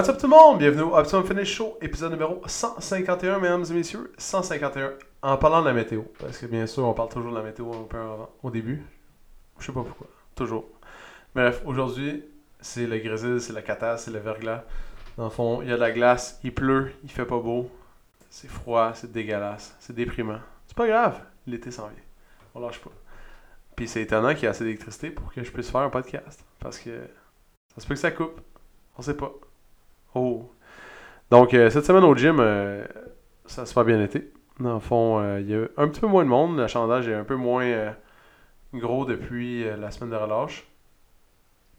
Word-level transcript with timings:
What's 0.00 0.08
up 0.08 0.16
tout 0.16 0.28
le 0.28 0.30
monde? 0.30 0.58
Bienvenue 0.60 0.84
au 0.84 0.96
Optimum 0.96 1.26
Fitness 1.26 1.46
Show, 1.46 1.76
épisode 1.82 2.12
numéro 2.12 2.40
151, 2.46 3.38
mesdames 3.38 3.66
et 3.68 3.74
messieurs. 3.74 4.10
151. 4.16 4.94
En 5.20 5.36
parlant 5.36 5.60
de 5.60 5.66
la 5.66 5.74
météo, 5.74 6.04
parce 6.18 6.38
que 6.38 6.46
bien 6.46 6.66
sûr, 6.66 6.86
on 6.86 6.94
parle 6.94 7.10
toujours 7.10 7.32
de 7.32 7.36
la 7.36 7.42
météo 7.42 7.66
au 8.42 8.50
début. 8.50 8.82
Je 9.58 9.66
sais 9.66 9.72
pas 9.72 9.82
pourquoi. 9.82 10.06
Toujours. 10.34 10.64
Bref, 11.34 11.60
aujourd'hui, 11.66 12.24
c'est 12.62 12.86
le 12.86 12.96
grésil, 12.96 13.42
c'est 13.42 13.52
la 13.52 13.60
cata, 13.60 13.98
c'est 13.98 14.10
le 14.10 14.20
verglas. 14.20 14.64
Dans 15.18 15.24
le 15.24 15.30
fond, 15.30 15.60
il 15.60 15.68
y 15.68 15.70
a 15.70 15.74
de 15.74 15.80
la 15.80 15.90
glace, 15.90 16.40
il 16.44 16.54
pleut, 16.54 16.92
il 17.04 17.10
fait 17.10 17.26
pas 17.26 17.38
beau. 17.38 17.70
C'est 18.30 18.48
froid, 18.48 18.92
c'est 18.94 19.12
dégueulasse, 19.12 19.76
c'est 19.80 19.94
déprimant. 19.94 20.40
C'est 20.66 20.78
pas 20.78 20.86
grave, 20.86 21.20
l'été 21.46 21.70
s'en 21.70 21.88
vient. 21.88 22.02
On 22.54 22.60
lâche 22.60 22.80
pas. 22.80 22.92
Puis 23.76 23.86
c'est 23.86 24.00
étonnant 24.00 24.32
qu'il 24.32 24.44
y 24.44 24.46
ait 24.46 24.48
assez 24.48 24.64
d'électricité 24.64 25.10
pour 25.10 25.30
que 25.30 25.44
je 25.44 25.50
puisse 25.52 25.70
faire 25.70 25.82
un 25.82 25.90
podcast. 25.90 26.42
Parce 26.58 26.78
que 26.78 27.02
ça 27.74 27.82
se 27.82 27.86
peut 27.86 27.92
que 27.92 28.00
ça 28.00 28.10
coupe. 28.10 28.40
On 28.96 29.02
sait 29.02 29.12
pas. 29.12 29.30
Oh. 30.14 30.50
Donc, 31.30 31.54
euh, 31.54 31.70
cette 31.70 31.84
semaine 31.84 32.04
au 32.04 32.14
gym, 32.16 32.38
euh, 32.40 32.84
ça 33.46 33.64
se 33.64 33.72
pas 33.72 33.84
bien 33.84 34.02
été. 34.02 34.32
Dans 34.58 34.74
le 34.74 34.80
fond, 34.80 35.20
euh, 35.20 35.40
il 35.40 35.48
y 35.48 35.54
a 35.54 35.66
un 35.76 35.88
petit 35.88 36.00
peu 36.00 36.08
moins 36.08 36.24
de 36.24 36.28
monde. 36.28 36.58
L'achalandage 36.58 37.08
est 37.08 37.14
un 37.14 37.24
peu 37.24 37.36
moins 37.36 37.94
gros 38.74 39.04
depuis 39.04 39.64
la 39.64 39.90
semaine 39.90 40.10
de 40.10 40.16
relâche. 40.16 40.66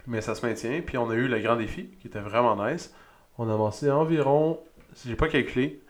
Mais 0.08 0.22
ça 0.22 0.36
se 0.36 0.46
maintient. 0.46 0.82
Puis 0.86 0.98
on 0.98 1.10
a 1.10 1.16
eu 1.16 1.28
le 1.28 1.40
grand 1.40 1.58
défi 1.58 1.90
qui 2.00 2.08
était 2.08 2.20
vraiment 2.20 2.56
nice. 2.66 2.96
On 3.38 3.50
a 3.50 3.54
avancé 3.54 3.92
environ, 3.92 4.60
si 4.94 5.10
j'ai 5.10 5.16
pas 5.16 5.28
calculé, 5.28 5.82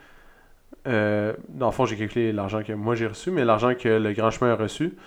dans 0.86 1.68
le 1.68 1.72
fond, 1.72 1.86
j'ai 1.86 1.98
calculé 1.98 2.34
l'argent 2.34 2.64
que 2.64 2.74
moi 2.74 2.96
j'ai 2.96 3.08
reçu, 3.08 3.32
mais 3.32 3.46
l'argent 3.46 3.74
que 3.76 3.88
le 3.88 4.14
grand 4.14 4.32
chemin 4.32 4.52
a 4.52 4.56
reçu. 4.56 4.98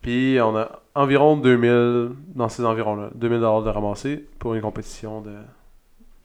Puis 0.00 0.38
on 0.42 0.56
a 0.56 0.82
environ 0.94 1.36
2000, 1.36 2.10
dans 2.34 2.48
ces 2.48 2.64
environs-là, 2.64 3.10
2000 3.14 3.40
de 3.40 3.46
ramassé 3.46 4.26
pour 4.38 4.54
une 4.54 4.62
compétition 4.62 5.20
de, 5.20 5.32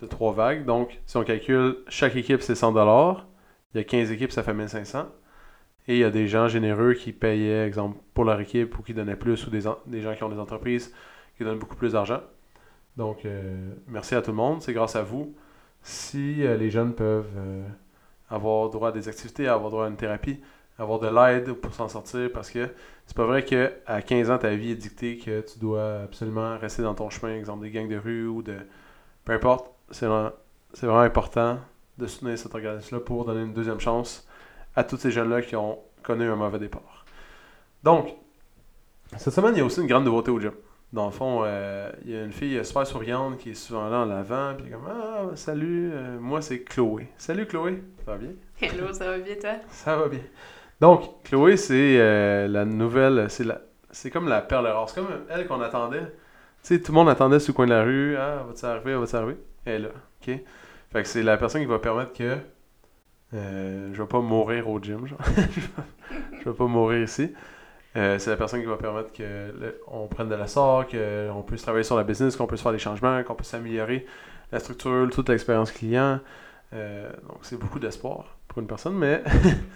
de 0.02 0.08
trois 0.08 0.34
vagues. 0.34 0.66
Donc, 0.66 1.00
si 1.06 1.18
on 1.18 1.24
calcule, 1.24 1.78
chaque 1.90 2.16
équipe 2.16 2.42
c'est 2.42 2.56
100 2.56 2.74
Il 3.74 3.78
y 3.78 3.82
a 3.82 3.84
15 3.84 4.12
équipes, 4.12 4.32
ça 4.32 4.44
fait 4.44 4.54
1500. 4.54 5.08
Et 5.88 5.96
il 5.96 6.00
y 6.00 6.04
a 6.04 6.12
des 6.12 6.28
gens 6.28 6.48
généreux 6.48 6.94
qui 6.94 7.14
payaient, 7.14 7.66
exemple, 7.68 7.98
pour 8.14 8.24
leur 8.26 8.40
équipe 8.40 8.78
ou 8.80 8.84
qui 8.84 8.94
donnaient 8.94 9.16
plus, 9.16 9.46
ou 9.48 9.50
des, 9.50 9.68
en- 9.68 9.80
des 9.88 10.02
gens 10.02 10.16
qui 10.16 10.24
ont 10.24 10.30
des 10.30 10.40
entreprises 10.40 10.94
qui 11.38 11.44
donnent 11.44 11.60
beaucoup 11.60 11.76
plus 11.76 11.94
d'argent. 11.94 12.22
Donc, 12.98 13.26
euh, 13.26 13.74
merci 13.88 14.16
à 14.16 14.22
tout 14.22 14.32
le 14.32 14.38
monde. 14.38 14.62
C'est 14.62 14.74
grâce 14.74 14.96
à 14.96 15.04
vous. 15.04 15.36
Si 15.84 16.46
euh, 16.46 16.58
les 16.58 16.70
jeunes 16.70 16.94
peuvent 16.96 17.30
euh, 17.38 17.68
avoir 18.30 18.70
droit 18.70 18.90
à 18.90 18.92
des 18.92 19.08
activités, 19.08 19.48
avoir 19.48 19.72
droit 19.72 19.86
à 19.86 19.90
une 19.90 19.98
thérapie, 19.98 20.40
avoir 20.78 21.00
de 21.00 21.08
l'aide 21.08 21.54
pour 21.54 21.74
s'en 21.74 21.88
sortir, 21.90 22.32
parce 22.34 22.52
que 22.52 22.70
c'est 23.06 23.16
pas 23.18 23.26
vrai 23.26 23.44
qu'à 23.46 24.02
15 24.02 24.30
ans, 24.32 24.38
ta 24.38 24.56
vie 24.56 24.72
est 24.72 24.76
dictée 24.76 25.18
que 25.18 25.42
tu 25.42 25.60
dois 25.60 26.02
absolument 26.04 26.58
rester 26.58 26.84
dans 26.84 26.96
ton 26.96 27.10
chemin, 27.10 27.36
exemple 27.36 27.64
des 27.64 27.72
gangs 27.72 27.90
de 27.90 27.98
rue 27.98 28.28
ou 28.28 28.42
de. 28.44 28.56
Peu 29.26 29.34
importe, 29.34 29.72
c'est 29.92 30.06
vraiment, 30.06 31.00
important 31.00 31.60
de 31.98 32.08
soutenir 32.08 32.38
cet 32.38 32.54
organisme-là 32.54 33.02
pour 33.02 33.26
donner 33.26 33.42
une 33.42 33.54
deuxième 33.54 33.80
chance 33.80 34.28
à 34.76 34.84
tous 34.84 34.98
ces 34.98 35.12
jeunes-là 35.12 35.42
qui 35.42 35.56
ont 35.56 35.80
connu 36.04 36.30
un 36.30 36.36
mauvais 36.36 36.60
départ. 36.60 37.06
Donc, 37.84 38.16
cette 39.18 39.34
semaine, 39.34 39.54
il 39.56 39.60
y 39.60 39.62
a 39.62 39.66
aussi 39.66 39.82
une 39.82 39.88
grande 39.88 40.06
nouveauté 40.06 40.32
au 40.32 40.40
gym. 40.40 40.54
Dans 40.92 41.06
le 41.06 41.12
fond, 41.12 41.42
euh, 41.44 41.92
il 42.04 42.12
y 42.12 42.16
a 42.16 42.24
une 42.24 42.32
fille 42.32 42.64
super 42.66 42.86
souriante 42.88 43.38
qui 43.38 43.52
est 43.52 43.56
souvent 43.56 43.90
là 43.90 44.00
en 44.00 44.10
avant, 44.10 44.56
puis 44.56 44.72
comme 44.72 44.88
Ah, 44.90 45.36
salut, 45.36 45.92
euh, 45.94 46.20
moi 46.20 46.42
c'est 46.42 46.64
Chloé. 46.64 47.10
Salut 47.18 47.46
Chloé, 47.46 47.84
ça 48.06 48.12
va 48.14 48.18
bien? 48.18 48.32
Hello, 48.60 48.92
ça 48.92 49.06
va 49.06 49.20
bien 49.20 49.36
toi? 49.36 49.52
Ça 49.70 49.96
va 49.96 50.08
bien. 50.08 50.22
Donc, 50.82 51.24
Chloé, 51.24 51.58
c'est 51.58 52.00
euh, 52.00 52.48
la 52.48 52.66
nouvelle, 52.66 53.30
c'est 53.30 53.44
la, 53.44 53.62
c'est 53.92 54.10
comme 54.10 54.28
la 54.28 54.42
perle 54.42 54.68
rare. 54.68 54.90
C'est 54.90 55.02
comme 55.02 55.10
elle 55.30 55.46
qu'on 55.48 55.62
attendait. 55.62 56.02
Tu 56.64 56.76
sais, 56.76 56.82
tout 56.82 56.92
le 56.92 56.98
monde 56.98 57.10
attendait 57.10 57.40
sur 57.40 57.52
le 57.52 57.56
coin 57.56 57.66
de 57.66 57.72
la 57.72 57.84
rue. 57.84 58.16
Ah, 58.18 58.46
arriver, 58.64 58.96
va-tu 58.96 59.16
arriver? 59.16 59.38
Elle 59.66 59.74
est 59.76 59.80
là, 59.80 59.90
ok? 60.22 60.40
Fait 60.92 61.04
que 61.04 61.08
c'est 61.08 61.24
la 61.24 61.38
personne 61.38 61.62
qui 61.62 61.68
va 61.68 61.80
permettre 61.80 62.14
que 62.14 62.38
euh, 63.34 63.90
je 63.94 64.02
vais 64.02 64.08
pas 64.08 64.22
mourir 64.22 64.70
au 64.70 64.80
gym, 64.82 65.06
genre. 65.08 65.20
je 66.40 66.50
vais 66.50 66.56
pas 66.56 66.66
mourir 66.68 67.04
ici. 67.04 67.34
Euh, 67.98 68.20
c'est 68.20 68.30
la 68.32 68.38
personne 68.38 68.62
qui 68.62 68.68
va 68.68 68.78
permettre 68.78 69.14
que 69.14 69.24
le- 69.24 69.82
on 69.88 70.08
prenne 70.08 70.30
de 70.30 70.36
la 70.36 70.48
sort, 70.48 70.88
qu'on 70.88 71.44
puisse 71.48 71.64
travailler 71.64 71.84
sur 71.84 71.98
la 71.98 72.04
business, 72.04 72.36
qu'on 72.36 72.48
puisse 72.48 72.62
faire 72.62 72.72
des 72.74 72.80
changements, 72.80 73.24
qu'on 73.24 73.36
puisse 73.36 73.54
améliorer 73.54 74.06
la 74.52 74.60
structure, 74.60 75.10
toute 75.12 75.30
l'expérience 75.30 75.72
client. 75.72 76.20
Euh, 76.74 77.12
donc 77.30 77.40
c'est 77.44 77.58
beaucoup 77.60 77.80
d'espoir 77.80 78.38
pour 78.48 78.60
une 78.60 78.68
personne, 78.68 78.96
mais 78.96 79.24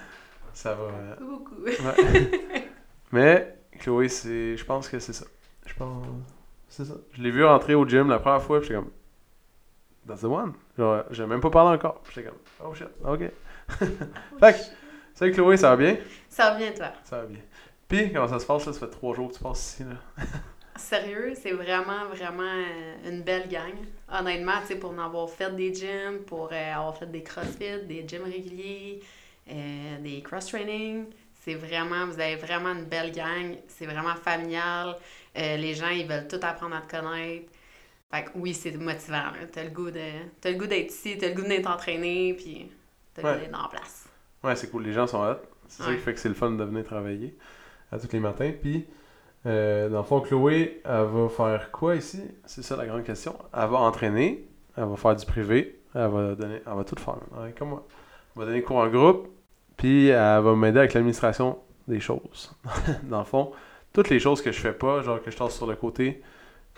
ça 0.54 0.76
va. 0.76 0.84
euh, 0.84 1.16
Beaucoup. 1.22 1.56
ouais. 1.64 2.70
mais 3.12 3.56
Chloé, 3.80 4.10
c'est, 4.10 4.58
je 4.58 4.66
pense 4.66 4.90
que 4.90 5.00
c'est 5.00 5.14
ça. 5.14 5.26
Je 5.66 5.74
pense, 5.76 6.06
c'est 6.70 6.86
ça. 6.86 6.96
Je 7.14 7.22
l'ai 7.22 7.32
vu 7.32 7.44
rentrer 7.46 7.76
au 7.76 7.88
gym 7.88 8.10
la 8.10 8.20
première 8.20 8.42
fois, 8.42 8.62
j'étais 8.62 8.76
comme, 8.76 8.90
that's 10.08 10.22
the 10.22 10.26
one. 10.26 10.54
Genre, 10.78 11.04
j'ai 11.12 11.26
même 11.26 11.42
pas 11.42 11.50
parlé 11.50 11.76
encore. 11.78 12.02
J'étais 12.10 12.30
comme, 12.30 12.40
oh 12.66 12.74
shit, 12.74 12.88
ok. 13.04 13.20
fait 14.40 14.54
que, 14.54 14.60
salut 15.14 15.32
Chloé, 15.34 15.58
ça 15.58 15.70
va 15.70 15.76
bien? 15.78 15.98
Ça 16.30 16.52
va 16.52 16.58
bien 16.58 16.72
toi? 16.72 16.92
Ça 17.04 17.22
va 17.22 17.26
bien. 17.26 17.40
Puis, 17.88 18.12
comment 18.12 18.28
ça 18.28 18.40
se 18.40 18.46
passe, 18.46 18.66
là? 18.66 18.74
Ça 18.74 18.80
fait 18.80 18.92
trois 18.92 19.16
jours 19.16 19.30
que 19.30 19.38
tu 19.38 19.44
passes 19.44 19.74
ici, 19.74 19.84
là. 19.84 20.26
Sérieux, 20.76 21.34
c'est 21.40 21.52
vraiment, 21.52 22.08
vraiment 22.12 22.42
euh, 22.42 23.10
une 23.10 23.22
belle 23.22 23.48
gang. 23.48 23.74
Honnêtement, 24.12 24.60
tu 24.62 24.70
sais, 24.70 24.76
pour 24.76 24.92
en 24.92 24.98
avoir 24.98 25.30
fait 25.30 25.56
des 25.56 25.72
gyms, 25.74 26.24
pour 26.26 26.50
euh, 26.52 26.74
avoir 26.74 26.98
fait 26.98 27.06
des 27.06 27.22
crossfit, 27.22 27.84
des 27.88 28.04
gyms 28.08 28.24
réguliers, 28.24 29.00
euh, 29.52 30.00
des 30.00 30.24
cross-training, 30.24 31.06
c'est 31.44 31.56
vraiment, 31.56 32.06
vous 32.06 32.20
avez 32.20 32.38
vraiment 32.38 32.70
une 32.70 32.86
belle 32.86 33.12
gang. 33.12 33.58
C'est 33.68 33.86
vraiment 33.86 34.16
familial. 34.16 34.96
Euh, 35.38 35.58
les 35.58 35.74
gens, 35.74 35.90
ils 35.90 36.08
veulent 36.08 36.28
tout 36.28 36.40
apprendre 36.42 36.76
à 36.76 36.82
te 36.82 36.96
connaître. 36.96 37.52
Fait 38.14 38.26
que 38.26 38.30
oui, 38.36 38.54
c'est 38.54 38.78
motivant. 38.78 39.24
T'as 39.52 39.64
le 39.64 39.72
goût 39.72 39.90
de, 39.90 40.00
t'as 40.40 40.52
le 40.52 40.58
goût 40.60 40.68
d'être 40.68 40.92
ici, 40.92 41.18
t'as 41.20 41.30
le 41.30 41.34
goût 41.34 41.42
de 41.42 41.62
t'entraîner, 41.64 42.36
puis 42.36 42.70
t'as 43.16 43.24
le 43.24 43.28
Ouais. 43.28 43.34
goût 43.34 43.40
d'être 43.46 43.66
en 43.66 43.68
place. 43.70 44.08
Ouais, 44.44 44.56
c'est 44.56 44.70
cool. 44.70 44.84
Les 44.84 44.94
gens 44.94 45.08
sont 45.08 45.24
hot. 45.24 45.38
C'est 45.68 45.82
ça 45.82 45.92
qui 45.96 46.00
fait 46.00 46.14
que 46.14 46.20
c'est 46.20 46.30
le 46.30 46.36
fun 46.36 46.52
de 46.52 46.64
venir 46.64 46.84
travailler 46.84 47.36
à 47.92 47.98
tous 47.98 48.12
les 48.14 48.20
matins. 48.20 48.52
Puis, 48.62 48.86
euh, 49.48 49.90
dans 49.90 49.98
le 49.98 50.04
fond, 50.04 50.20
Chloé, 50.22 50.82
elle 50.86 51.06
va 51.06 51.28
faire 51.30 51.72
quoi 51.72 51.96
ici? 51.96 52.22
C'est 52.46 52.62
ça 52.62 52.76
la 52.76 52.86
grande 52.86 53.04
question. 53.04 53.36
Elle 53.52 53.70
va 53.70 53.78
entraîner, 53.80 54.48
elle 54.78 54.86
va 54.86 54.96
faire 54.96 55.16
du 55.16 55.26
privé, 55.26 55.80
elle 55.96 56.08
va 56.10 56.36
donner, 56.36 56.62
elle 56.68 56.74
va 56.76 56.84
tout 56.84 56.96
faire, 57.02 57.16
ouais, 57.32 57.52
comme 57.58 57.70
moi. 57.70 57.88
Elle 58.36 58.42
va 58.42 58.46
donner 58.46 58.62
cours 58.62 58.78
en 58.78 58.90
groupe, 58.90 59.28
puis 59.76 60.10
elle 60.10 60.42
va 60.44 60.56
m'aider 60.56 60.78
avec 60.78 60.94
l'administration 60.94 61.58
des 61.88 62.00
choses. 62.00 62.54
dans 63.04 63.20
le 63.20 63.26
fond, 63.26 63.54
toutes 63.92 64.10
les 64.10 64.20
choses 64.20 64.44
que 64.44 64.52
je 64.52 64.60
fais 64.60 64.74
pas, 64.74 65.02
genre 65.02 65.20
que 65.20 65.32
je 65.32 65.38
tasse 65.38 65.56
sur 65.56 65.66
le 65.66 65.76
côté 65.76 66.22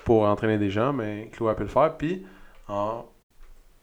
pour 0.05 0.23
entraîner 0.23 0.57
des 0.57 0.69
gens, 0.69 0.93
mais 0.93 1.29
Chloé 1.33 1.49
elle 1.49 1.55
peut 1.57 1.63
le 1.63 1.69
faire. 1.69 1.97
Puis, 1.97 2.25
en, 2.69 3.05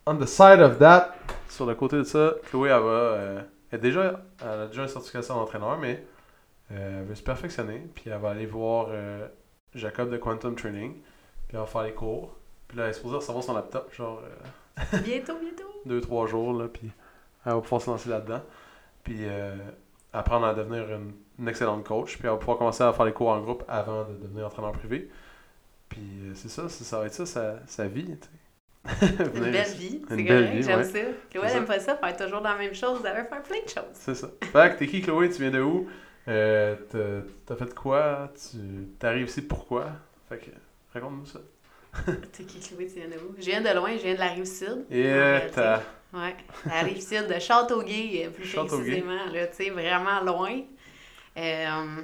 on 0.06 0.16
the 0.16 0.27
side 0.27 0.60
of 0.60 0.78
that, 0.78 1.15
sur 1.49 1.66
le 1.66 1.75
côté 1.75 1.97
de 1.99 2.05
ça, 2.05 2.33
Chloé, 2.44 2.71
elle 2.71 2.81
va. 2.83 2.88
euh, 2.88 3.43
elle, 3.71 3.81
déjà, 3.81 4.22
elle 4.41 4.49
a 4.60 4.66
déjà 4.69 4.83
une 4.83 4.88
certification 4.88 5.34
d'entraîneur, 5.34 5.78
mais 5.78 6.05
euh, 6.71 7.00
elle 7.00 7.06
veut 7.06 7.15
se 7.15 7.22
perfectionner. 7.22 7.87
Puis 7.94 8.05
elle 8.10 8.19
va 8.21 8.31
aller 8.31 8.47
voir 8.47 8.87
euh, 8.91 9.27
Jacob 9.75 10.10
de 10.10 10.16
Quantum 10.16 10.55
Training. 10.55 10.94
Puis 11.49 11.55
elle 11.55 11.59
va 11.60 11.66
faire 11.66 11.83
les 11.83 11.93
cours. 11.93 12.34
Puis 12.69 12.78
là, 12.78 12.84
elle 12.84 12.91
est 12.91 12.94
supposée 12.94 13.16
recevoir 13.16 13.44
son 13.44 13.54
laptop, 13.54 13.93
genre 13.94 14.22
euh, 14.25 14.99
Bientôt, 15.04 15.39
bientôt. 15.39 15.71
deux, 15.84 16.00
trois 16.00 16.27
jours. 16.27 16.53
Là, 16.54 16.69
puis 16.69 16.91
elle 17.44 17.53
va 17.53 17.60
pouvoir 17.60 17.81
se 17.83 17.91
lancer 17.91 18.09
là-dedans. 18.09 18.41
Puis 19.04 19.27
apprendre 20.13 20.47
à 20.47 20.54
devenir 20.54 20.84
une, 20.95 21.13
une 21.39 21.48
excellente 21.48 21.84
coach. 21.84 22.16
Puis 22.18 22.22
elle 22.27 22.30
va 22.30 22.36
pouvoir 22.36 22.59
commencer 22.59 22.84
à 22.84 22.92
faire 22.92 23.04
les 23.07 23.13
cours 23.13 23.28
en 23.30 23.41
groupe 23.41 23.65
avant 23.68 24.04
de 24.04 24.15
devenir 24.22 24.47
entraîneur 24.47 24.72
privé. 24.72 25.10
Puis 25.92 26.00
euh, 26.24 26.33
c'est 26.34 26.48
ça, 26.48 26.68
ça, 26.68 26.84
ça 26.84 26.98
va 27.00 27.06
être 27.06 27.12
ça, 27.15 27.27
sa, 27.27 27.56
sa 27.66 27.86
vie. 27.86 28.16
Une 28.84 29.41
belle 29.53 29.74
vie, 29.77 30.03
c'est 30.09 30.24
correct, 30.24 30.62
j'aime 30.62 30.78
ouais. 30.78 30.84
ça. 30.84 30.98
Chloé, 31.30 31.42
elle 31.44 31.50
ça. 31.50 31.56
aime 31.59 31.66
pas 31.66 31.78
ça, 31.78 31.97
faire 31.97 32.16
toujours 32.16 32.41
la 32.41 32.56
même 32.56 32.74
chose, 32.74 33.00
elle 33.04 33.22
veut 33.22 33.28
faire 33.28 33.42
plein 33.42 33.60
de 33.62 33.68
choses. 33.68 33.94
C'est 33.94 34.15
ça. 34.15 34.28
Fait 34.42 34.72
que 34.74 34.78
t'es 34.78 34.86
qui 34.89 35.03
Chloé, 35.03 35.28
tu 35.30 35.41
viens 35.42 35.50
de 35.50 35.60
où? 35.60 35.86
Euh, 36.28 36.77
t'as- 37.47 37.56
fait 37.56 37.74
quoi? 37.74 38.33
Tu 38.34 38.56
t'arrives 38.98 39.27
ici 39.28 39.42
pourquoi? 39.42 39.86
Fait 40.28 40.39
que 40.39 40.50
raconte-nous 40.94 41.27
ça. 41.27 41.41
T'es 42.33 42.44
qui 42.44 42.59
Chloé, 42.59 42.86
tu 42.86 42.94
viens 43.00 43.09
de 43.09 43.16
où? 43.22 43.34
Je 43.39 43.44
viens 43.44 43.60
de 43.60 43.68
loin, 43.77 43.91
je 43.97 44.03
viens 44.03 44.15
de 44.15 44.18
la 44.21 44.28
Rive-Sud. 44.30 44.86
Et 44.91 45.04
euh, 45.12 45.41
t'as. 45.53 45.83
Ouais, 46.15 46.34
la 46.66 46.80
Rive-Sud 46.83 47.27
de 47.28 47.39
Châteauguay, 47.39 48.30
plus 48.34 48.44
Châteauguay. 48.47 49.00
précisément, 49.03 49.27
là, 49.33 49.47
tu 49.48 49.56
sais, 49.65 49.71
vraiment 49.71 50.21
loin. 50.22 50.60
Euh, 51.36 52.03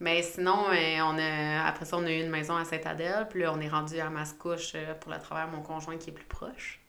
mais 0.00 0.22
sinon, 0.22 0.66
euh, 0.70 1.00
on 1.02 1.18
a, 1.18 1.66
après 1.66 1.84
ça, 1.84 1.96
on 1.96 2.06
a 2.06 2.12
eu 2.12 2.20
une 2.20 2.30
maison 2.30 2.56
à 2.56 2.64
Saint-Adèle, 2.64 3.26
puis 3.28 3.42
là, 3.42 3.52
on 3.52 3.60
est 3.60 3.68
rendu 3.68 3.98
à 3.98 4.10
Mascouche 4.10 4.72
euh, 4.74 4.94
pour 4.94 5.12
le 5.12 5.18
travail 5.18 5.50
de 5.50 5.56
mon 5.56 5.62
conjoint 5.62 5.96
qui 5.96 6.10
est 6.10 6.12
plus 6.12 6.24
proche. 6.24 6.80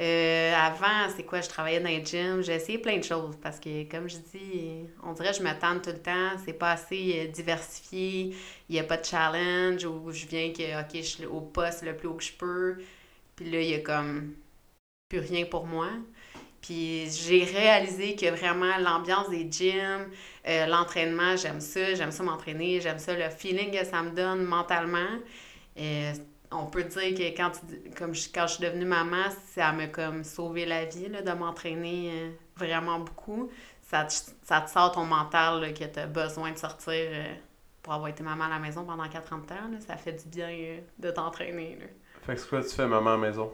Euh, 0.00 0.54
avant, 0.54 1.08
c'est 1.14 1.24
quoi? 1.24 1.40
Je 1.40 1.48
travaillais 1.48 1.78
dans 1.78 1.88
les 1.88 2.04
gyms. 2.04 2.42
J'ai 2.42 2.54
essayé 2.54 2.78
plein 2.78 2.96
de 2.98 3.04
choses 3.04 3.36
parce 3.40 3.60
que, 3.60 3.84
comme 3.90 4.08
je 4.08 4.16
dis, 4.16 4.86
on 5.02 5.12
dirait 5.12 5.30
que 5.32 5.36
je 5.36 5.42
me 5.42 5.80
tout 5.82 5.90
le 5.90 5.98
temps. 5.98 6.30
C'est 6.44 6.54
pas 6.54 6.72
assez 6.72 7.28
diversifié. 7.28 8.34
Il 8.68 8.72
n'y 8.72 8.80
a 8.80 8.84
pas 8.84 8.96
de 8.96 9.04
challenge 9.04 9.84
où 9.84 10.10
je 10.10 10.26
viens 10.26 10.52
que, 10.52 10.80
OK, 10.80 10.90
je 10.94 11.00
suis 11.02 11.26
au 11.26 11.40
poste 11.42 11.82
le 11.82 11.94
plus 11.96 12.08
haut 12.08 12.14
que 12.14 12.24
je 12.24 12.32
peux. 12.32 12.78
Puis 13.36 13.50
là, 13.50 13.60
il 13.60 13.68
y 13.68 13.74
a 13.74 13.80
comme 13.80 14.34
plus 15.08 15.20
rien 15.20 15.44
pour 15.44 15.66
moi. 15.66 15.88
Puis 16.62 17.10
j'ai 17.10 17.44
réalisé 17.44 18.16
que 18.16 18.30
vraiment 18.30 18.78
l'ambiance 18.78 19.28
des 19.28 19.46
gyms, 19.50 20.08
euh, 20.48 20.66
l'entraînement, 20.66 21.36
j'aime 21.36 21.60
ça. 21.60 21.94
J'aime 21.94 22.12
ça 22.12 22.22
m'entraîner. 22.22 22.80
J'aime 22.80 22.98
ça, 22.98 23.14
le 23.14 23.28
feeling 23.30 23.70
que 23.70 23.84
ça 23.84 24.02
me 24.02 24.10
donne 24.10 24.44
mentalement 24.44 25.18
on 26.52 26.66
peut 26.66 26.84
dire 26.84 27.14
que 27.14 27.36
quand, 27.36 27.52
comme 27.96 28.14
je, 28.14 28.28
quand 28.32 28.46
je 28.46 28.54
suis 28.54 28.64
devenue 28.64 28.84
maman, 28.84 29.24
ça 29.54 29.72
m'a 29.72 29.86
comme 29.86 30.24
sauvé 30.24 30.66
la 30.66 30.84
vie 30.84 31.08
là, 31.08 31.22
de 31.22 31.32
m'entraîner 31.32 32.10
euh, 32.12 32.30
vraiment 32.56 33.00
beaucoup. 33.00 33.50
Ça 33.82 34.04
te, 34.04 34.14
ça 34.42 34.60
te 34.60 34.70
sort 34.70 34.92
ton 34.92 35.04
mental 35.04 35.60
là, 35.60 35.72
que 35.72 35.84
tu 35.84 35.98
as 35.98 36.06
besoin 36.06 36.52
de 36.52 36.58
sortir 36.58 36.94
euh, 36.94 37.34
pour 37.82 37.94
avoir 37.94 38.08
été 38.08 38.22
maman 38.22 38.44
à 38.44 38.50
la 38.50 38.58
maison 38.58 38.84
pendant 38.84 39.08
40 39.08 39.52
ans. 39.52 39.54
Là, 39.72 39.80
ça 39.86 39.96
fait 39.96 40.12
du 40.12 40.28
bien 40.28 40.50
euh, 40.50 40.78
de 40.98 41.10
t'entraîner. 41.10 41.78
Fait 42.22 42.34
que 42.34 42.40
c'est 42.40 42.48
quoi 42.48 42.62
tu 42.62 42.70
fais 42.70 42.86
maman 42.86 43.10
à 43.10 43.16
la 43.16 43.18
maison? 43.18 43.52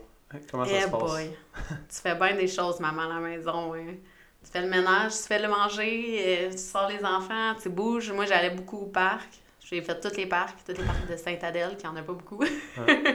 Comment 0.51 0.65
ça 0.65 0.81
se 0.81 0.87
eh 0.87 0.91
passe? 0.91 1.81
tu 1.89 2.01
fais 2.03 2.15
bien 2.15 2.35
des 2.35 2.49
choses 2.49 2.81
maman 2.81 3.03
à 3.03 3.15
la 3.15 3.21
maison. 3.21 3.73
Tu 3.75 4.51
fais 4.51 4.63
le 4.63 4.69
ménage, 4.69 5.13
tu 5.13 5.23
fais 5.23 5.39
le 5.41 5.49
manger, 5.49 6.49
tu 6.51 6.59
sors 6.59 6.89
les 6.89 7.05
enfants, 7.05 7.55
tu 7.61 7.71
bouges. 7.71 8.13
Moi, 8.13 8.27
j'allais 8.27 8.51
beaucoup 8.51 8.79
au 8.79 8.87
parc. 8.87 9.29
J'ai 9.61 9.83
fait 9.83 10.01
tous 10.01 10.17
les 10.17 10.27
parcs, 10.27 10.57
tous 10.65 10.73
les 10.73 10.85
parcs 10.85 11.07
de 11.11 11.17
Sainte-Adèle, 11.17 11.77
qui 11.77 11.87
en 11.87 11.97
a 11.97 12.03
pas 12.03 12.13
beaucoup. 12.13 12.43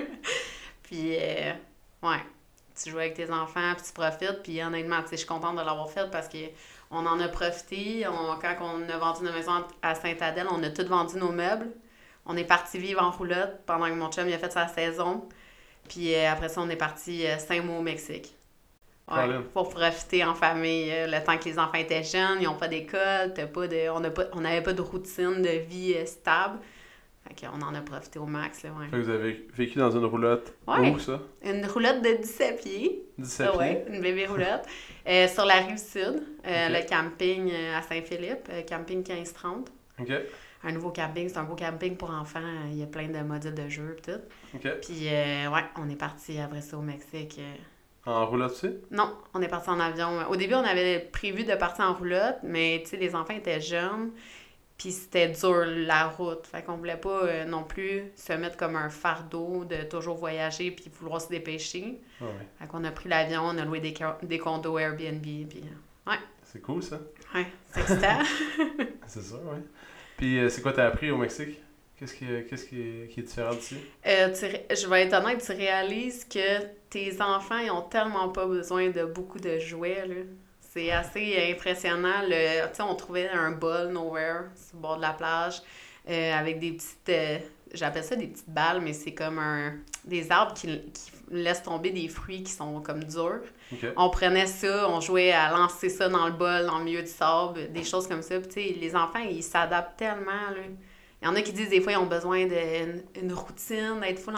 puis, 0.84 1.16
euh, 1.16 1.54
ouais, 2.04 2.20
tu 2.76 2.92
joues 2.92 3.00
avec 3.00 3.16
tes 3.16 3.32
enfants, 3.32 3.74
puis 3.76 3.86
tu 3.86 3.94
profites. 3.94 4.44
Puis 4.44 4.62
honnêtement, 4.62 5.00
je 5.10 5.16
suis 5.16 5.26
contente 5.26 5.56
de 5.56 5.62
l'avoir 5.62 5.90
fait 5.90 6.10
parce 6.12 6.28
qu'on 6.30 7.06
en 7.06 7.20
a 7.20 7.28
profité. 7.28 8.06
On, 8.08 8.38
quand 8.40 8.56
on 8.62 8.88
a 8.90 8.98
vendu 8.98 9.24
nos 9.24 9.32
maisons 9.32 9.64
à 9.82 9.96
Sainte-Adèle, 9.96 10.48
on 10.52 10.62
a 10.62 10.70
tout 10.70 10.86
vendu 10.86 11.18
nos 11.18 11.32
meubles. 11.32 11.72
On 12.26 12.38
est 12.38 12.46
parti 12.46 12.78
vivre 12.78 13.02
en 13.02 13.12
roulotte 13.12 13.62
pendant 13.66 13.88
que 13.88 13.94
mon 13.94 14.12
chum 14.12 14.28
il 14.28 14.34
a 14.34 14.38
fait 14.38 14.52
sa 14.52 14.68
saison. 14.68 15.28
Puis 15.88 16.14
euh, 16.14 16.32
après 16.32 16.50
ça, 16.50 16.62
on 16.62 16.70
est 16.70 16.76
parti 16.76 17.26
euh, 17.26 17.38
cinq 17.38 17.64
mois 17.64 17.78
au 17.78 17.82
Mexique. 17.82 18.36
Ouais, 19.12 19.28
pour 19.54 19.70
profiter 19.70 20.24
en 20.24 20.34
famille. 20.34 20.90
Euh, 20.90 21.08
le 21.08 21.24
temps 21.24 21.38
que 21.38 21.46
les 21.46 21.60
enfants 21.60 21.78
étaient 21.78 22.04
jeunes, 22.04 22.38
ils 22.40 22.46
n'ont 22.46 22.56
pas 22.56 22.70
d'école, 22.70 23.34
pas 23.34 23.68
de, 23.68 23.90
on 23.90 24.40
n'avait 24.42 24.62
pas, 24.62 24.74
de 24.74 24.82
routine 24.82 25.42
de 25.42 25.60
vie 25.68 25.94
euh, 25.96 26.06
stable. 26.06 26.60
Fait 27.28 27.48
on 27.48 27.62
en 27.62 27.74
a 27.74 27.82
profité 27.82 28.20
au 28.20 28.26
max. 28.26 28.64
Là, 28.64 28.70
ouais. 28.72 28.98
vous 28.98 29.10
avez 29.10 29.46
vécu 29.54 29.80
dans 29.80 29.92
une 29.92 30.06
roulotte. 30.06 30.54
Où 30.68 31.00
ça? 31.00 31.20
Une 31.44 31.66
roulotte 31.66 32.02
de 32.02 32.22
17 32.22 32.62
pieds. 32.62 33.04
17 33.18 33.52
pieds? 33.52 33.60
Ouais, 33.60 33.86
une 33.90 34.02
bébé 34.02 34.26
roulotte. 34.26 34.64
Euh, 35.08 35.28
sur 35.28 35.46
la 35.46 35.56
rive 35.56 35.78
sud, 35.78 36.24
le 36.46 36.88
camping 36.88 37.52
à 37.76 37.82
Saint-Philippe, 37.82 38.50
camping 38.70 38.98
1530. 38.98 39.70
Un 40.66 40.72
nouveau 40.72 40.92
camping, 40.92 41.30
c'est 41.30 41.38
un 41.38 41.44
beau 41.44 41.56
camping 41.56 41.98
pour 41.98 42.10
enfants. 42.10 42.40
Il 42.68 42.78
y 42.78 42.84
a 42.84 42.88
plein 42.88 43.08
de 43.08 43.20
modules 43.20 43.54
de 43.54 43.68
jeux 43.68 43.98
et 43.98 44.02
tout. 44.02 44.22
Puis, 44.82 45.10
ouais, 45.10 45.66
on 45.78 45.90
est 45.90 45.96
parti 45.96 46.40
après 46.40 46.62
ça 46.62 46.78
au 46.78 46.82
Mexique. 46.82 47.40
En 48.06 48.26
roulotte 48.26 48.52
aussi? 48.52 48.70
Non, 48.92 49.16
on 49.34 49.42
est 49.42 49.48
parti 49.48 49.70
en 49.70 49.80
avion. 49.80 50.28
Au 50.30 50.36
début, 50.36 50.56
on 50.56 50.64
avait 50.64 51.00
prévu 51.00 51.46
de 51.46 51.56
partir 51.56 51.86
en 51.86 51.94
roulotte, 51.94 52.38
mais 52.44 52.82
tu 52.84 52.92
sais, 52.92 52.98
les 52.98 53.16
enfants 53.16 53.34
étaient 53.34 53.62
jeunes, 53.62 54.12
puis 54.78 54.92
c'était 54.92 55.30
dur 55.30 55.64
la 55.66 56.08
route. 56.10 56.46
Fait 56.48 56.64
qu'on 56.64 56.76
voulait 56.76 56.98
pas 56.98 57.24
euh, 57.24 57.46
non 57.46 57.64
plus 57.64 58.12
se 58.16 58.34
mettre 58.34 58.58
comme 58.58 58.76
un 58.76 58.90
fardeau 58.90 59.64
de 59.64 59.84
toujours 59.84 60.18
voyager 60.18 60.72
puis 60.72 60.92
vouloir 60.94 61.22
se 61.22 61.30
dépêcher. 61.30 62.02
Ouais. 62.20 62.28
Fait 62.60 62.68
qu'on 62.68 62.84
a 62.84 62.92
pris 62.92 63.08
l'avion, 63.08 63.44
on 63.46 63.58
a 63.58 63.64
loué 63.64 63.80
des, 63.80 63.94
des 64.24 64.38
condos 64.38 64.78
Airbnb, 64.78 65.22
puis 65.22 65.64
ouais. 66.08 66.20
C'est 66.54 66.62
cool 66.62 66.84
ça. 66.84 67.00
Ouais, 67.34 67.48
c'est 67.72 67.82
excitant. 67.82 68.20
c'est 69.08 69.24
ça, 69.24 69.38
ouais. 69.38 69.64
Puis 70.18 70.38
euh, 70.38 70.50
c'est 70.50 70.62
quoi 70.62 70.72
t'as 70.72 70.86
appris 70.86 71.10
au 71.10 71.18
Mexique? 71.18 71.60
Qu'est-ce 71.98 72.14
qui, 72.14 72.26
qu'est-ce 72.48 72.66
qui, 72.66 73.08
qui, 73.10 73.20
est 73.22 73.24
différent 73.24 73.56
d'ici? 73.56 73.78
Euh, 74.06 74.32
je 74.70 74.88
vais 74.88 75.04
être 75.04 75.14
honnête, 75.14 75.44
tu 75.44 75.52
réalises 75.52 76.26
que 76.26 76.64
tes 76.92 77.20
enfants, 77.22 77.58
ils 77.58 77.72
ont 77.72 77.82
tellement 77.82 78.30
pas 78.30 78.46
besoin 78.46 78.90
de 78.90 79.04
beaucoup 79.04 79.40
de 79.40 79.58
jouets, 79.58 80.06
là. 80.08 80.16
C'est 80.60 80.92
assez 80.92 81.52
impressionnant. 81.52 82.22
Le, 82.28 82.68
on 82.82 82.96
trouvait 82.96 83.30
un 83.30 83.52
bol 83.52 83.90
nowhere 83.90 84.46
sur 84.56 84.76
le 84.76 84.82
bord 84.82 84.98
de 84.98 85.02
la 85.02 85.14
plage 85.14 85.62
euh, 86.10 86.34
avec 86.34 86.60
des 86.60 86.74
petites... 86.74 87.10
Euh, 87.10 87.40
j'appelle 87.74 88.04
ça 88.04 88.16
des 88.16 88.28
petites 88.28 88.50
balles, 88.50 88.82
mais 88.82 88.94
c'est 88.94 89.14
comme 89.14 89.40
un, 89.40 89.74
des 90.06 90.32
arbres 90.32 90.54
qui, 90.54 90.68
qui, 90.68 91.12
laissent 91.32 91.64
tomber 91.64 91.90
des 91.90 92.08
fruits 92.10 92.44
qui 92.44 92.52
sont 92.52 92.82
comme 92.82 93.04
durs. 93.04 93.42
On 93.96 94.10
prenait 94.10 94.46
ça, 94.46 94.88
on 94.90 95.02
jouait 95.02 95.32
à 95.32 95.52
lancer 95.52 95.90
ça 95.90 96.08
dans 96.08 96.28
le 96.28 96.34
bol, 96.34 96.66
dans 96.68 96.78
le 96.78 96.84
milieu 96.84 97.02
du 97.02 97.08
sable, 97.08 97.72
des 97.72 97.84
choses 97.84 98.08
comme 98.08 98.22
ça. 98.22 98.40
Puis, 98.40 98.74
les 98.74 98.96
enfants, 98.96 99.20
ils 99.20 99.42
s'adaptent 99.42 99.98
tellement, 99.98 100.50
là. 100.54 100.62
Il 101.24 101.26
y 101.26 101.30
en 101.30 101.36
a 101.36 101.42
qui 101.42 101.54
disent 101.54 101.70
des 101.70 101.80
fois 101.80 101.94
ils 101.94 101.98
ont 101.98 102.06
besoin 102.06 102.46
d'une 102.46 103.32
routine, 103.32 104.02
d'être 104.02 104.20
full 104.20 104.36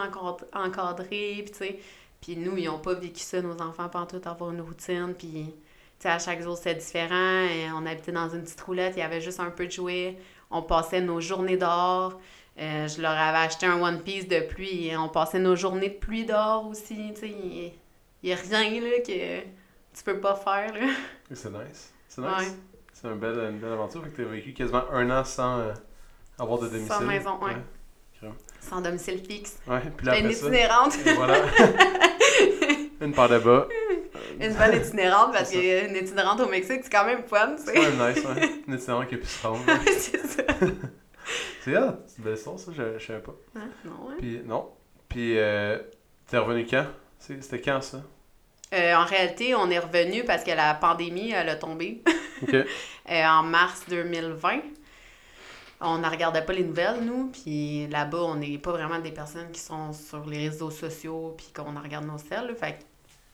encadré, 0.54 1.42
puis 1.44 1.52
tu 1.52 1.58
sais. 1.58 1.80
Puis 2.22 2.38
nous, 2.38 2.58
ils 2.58 2.66
n'ont 2.66 2.78
pas 2.78 2.94
vécu 2.94 3.22
ça, 3.22 3.42
nos 3.42 3.60
enfants, 3.60 3.90
pas 3.90 4.06
tout 4.06 4.22
avoir 4.24 4.52
une 4.52 4.62
routine, 4.62 5.16
puis 5.18 5.46
tu 5.48 5.52
sais, 5.98 6.10
à 6.10 6.20
chaque 6.20 6.44
jour 6.44 6.56
c'était 6.56 6.76
différent. 6.76 7.42
Et 7.50 7.72
on 7.74 7.88
habitait 7.88 8.12
dans 8.12 8.30
une 8.30 8.44
petite 8.44 8.62
roulette, 8.62 8.94
il 8.98 9.00
y 9.00 9.02
avait 9.02 9.20
juste 9.20 9.40
un 9.40 9.50
peu 9.50 9.66
de 9.66 9.72
jouets. 9.72 10.16
On 10.52 10.62
passait 10.62 11.02
nos 11.02 11.20
journées 11.20 11.58
dehors. 11.58 12.20
Euh, 12.58 12.88
je 12.88 13.02
leur 13.02 13.12
avais 13.12 13.40
acheté 13.40 13.66
un 13.66 13.82
One 13.82 14.02
Piece 14.02 14.28
de 14.28 14.40
pluie 14.40 14.88
et 14.88 14.98
on 14.98 15.10
passait 15.10 15.40
nos 15.40 15.56
journées 15.56 15.90
de 15.90 15.96
pluie 15.96 16.26
dehors 16.26 16.68
aussi. 16.68 17.14
Il 17.22 17.72
n'y 18.24 18.34
a 18.34 18.36
rien 18.36 18.82
là 18.82 19.00
que 19.06 19.40
tu 19.42 20.04
peux 20.04 20.20
pas 20.20 20.36
faire. 20.36 20.74
C'est 21.32 21.52
nice. 21.52 21.94
C'est 22.08 22.22
nice. 22.22 22.56
C'est 22.94 23.08
une 23.08 23.20
belle, 23.20 23.38
une 23.52 23.60
belle 23.60 23.74
aventure. 23.74 24.04
Fait 24.04 24.10
que 24.10 24.16
tu 24.16 24.22
as 24.22 24.32
vécu 24.32 24.54
quasiment 24.54 24.84
un 24.92 25.10
an 25.12 25.24
sans. 25.26 25.60
Euh, 25.60 25.74
avoir 26.40 26.60
de 26.60 26.68
domicile. 26.68 26.92
Sans 26.92 27.02
maison. 27.02 27.40
Ouais. 27.42 27.56
Sans 28.62 28.82
domicile 28.82 29.20
fixe. 29.20 29.60
Ouais, 29.68 29.82
puis 29.96 30.08
là, 30.08 30.18
une 30.18 30.32
itinérante. 30.32 30.98
voilà. 31.16 31.38
une 33.02 33.14
paire 33.14 33.30
de 33.30 33.40
bas. 33.40 33.68
Une 34.40 34.54
bonne 34.54 34.76
itinérante, 34.76 35.34
parce 35.34 35.52
qu'une 35.52 35.96
itinérante 35.96 36.40
au 36.40 36.50
Mexique, 36.50 36.82
c'est 36.84 36.90
quand 36.90 37.06
même 37.06 37.24
fun, 37.24 37.56
C'est 37.58 37.74
quand 37.74 37.82
même 37.82 38.16
nice, 38.16 38.26
ouais. 38.26 38.64
Une 38.68 38.74
itinérante 38.74 39.08
qui 39.08 39.16
est 39.16 39.18
plus 39.20 39.28
c'est 40.00 40.28
ça. 40.28 40.44
c'est 41.62 41.76
ah, 41.76 41.98
c'est 42.08 42.18
une 42.20 42.24
belle 42.24 42.34
histoire, 42.36 42.60
ça, 42.60 42.72
je, 42.76 42.98
je 42.98 43.06
savais 43.06 43.22
pas. 43.22 43.36
Non, 43.56 44.08
ouais. 44.08 44.16
Puis, 44.20 44.42
non. 44.46 44.70
Puis, 45.10 45.38
euh, 45.38 45.78
t'es 46.28 46.38
revenu 46.38 46.66
quand? 46.66 46.86
C'était 47.20 47.62
quand, 47.62 47.82
ça? 47.82 48.02
Euh, 48.74 48.96
en 48.96 49.06
réalité, 49.06 49.56
on 49.56 49.70
est 49.70 49.80
revenu 49.80 50.24
parce 50.24 50.44
que 50.44 50.52
la 50.52 50.74
pandémie, 50.74 51.32
elle 51.32 51.50
a 51.50 51.56
tombé. 51.56 52.04
OK. 52.44 52.54
euh, 52.54 52.66
en 53.26 53.44
mars 53.44 53.84
2020 53.88 54.62
on 55.82 55.98
ne 55.98 56.08
regardait 56.10 56.44
pas 56.44 56.54
les 56.54 56.64
nouvelles, 56.64 57.02
nous, 57.04 57.28
puis 57.28 57.88
là-bas, 57.88 58.24
on 58.24 58.36
n'est 58.36 58.58
pas 58.58 58.72
vraiment 58.72 59.00
des 59.00 59.12
personnes 59.12 59.52
qui 59.52 59.60
sont 59.60 59.94
sur 59.94 60.26
les 60.26 60.50
réseaux 60.50 60.72
sociaux, 60.72 61.36
puis 61.38 61.48
qu'on 61.54 61.80
regarde 61.80 62.06
nos 62.06 62.18
selles. 62.18 62.56
Fait 62.56 62.80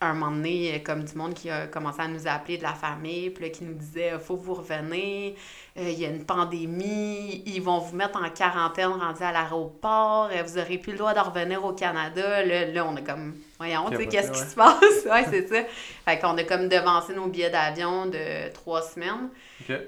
un 0.10 0.14
moment 0.14 0.32
donné, 0.32 0.82
comme 0.84 1.04
du 1.04 1.16
monde 1.16 1.34
qui 1.34 1.50
a 1.50 1.68
commencé 1.68 2.02
à 2.02 2.08
nous 2.08 2.28
appeler 2.28 2.58
de 2.58 2.64
la 2.64 2.74
famille, 2.74 3.30
puis 3.30 3.46
là, 3.46 3.50
qui 3.52 3.64
nous 3.64 3.74
disait 3.74 4.18
faut 4.20 4.36
vous 4.36 4.56
revenir, 4.56 5.34
euh, 5.78 5.90
il 5.90 6.00
y 6.00 6.06
a 6.06 6.10
une 6.10 6.26
pandémie, 6.26 7.44
ils 7.46 7.62
vont 7.62 7.78
vous 7.78 7.96
mettre 7.96 8.22
en 8.22 8.30
quarantaine 8.30 8.92
rendu 8.92 9.22
à 9.22 9.32
l'aéroport, 9.32 10.30
euh, 10.32 10.44
vous 10.44 10.58
aurez 10.58 10.78
plus 10.80 10.94
le 10.94 10.98
droit 10.98 11.14
de 11.14 11.20
revenir 11.20 11.64
au 11.64 11.74
Canada. 11.74 12.44
Là, 12.44 12.86
on 12.86 12.98
est 12.98 13.04
comme, 13.04 13.36
voyons, 13.58 13.90
tu 13.92 13.98
sais, 13.98 14.08
qu'est-ce 14.08 14.32
qui 14.32 14.40
se 14.40 14.56
passe? 14.56 15.06
ouais, 15.06 15.26
c'est 15.30 15.48
ça. 15.48 15.64
Fait 16.06 16.20
qu'on 16.20 16.38
a 16.38 16.44
comme 16.44 16.68
devancé 16.68 17.14
nos 17.14 17.28
billets 17.28 17.52
d'avion 17.52 18.08
de 18.08 18.52
trois 18.54 18.82
semaines. 18.82 19.30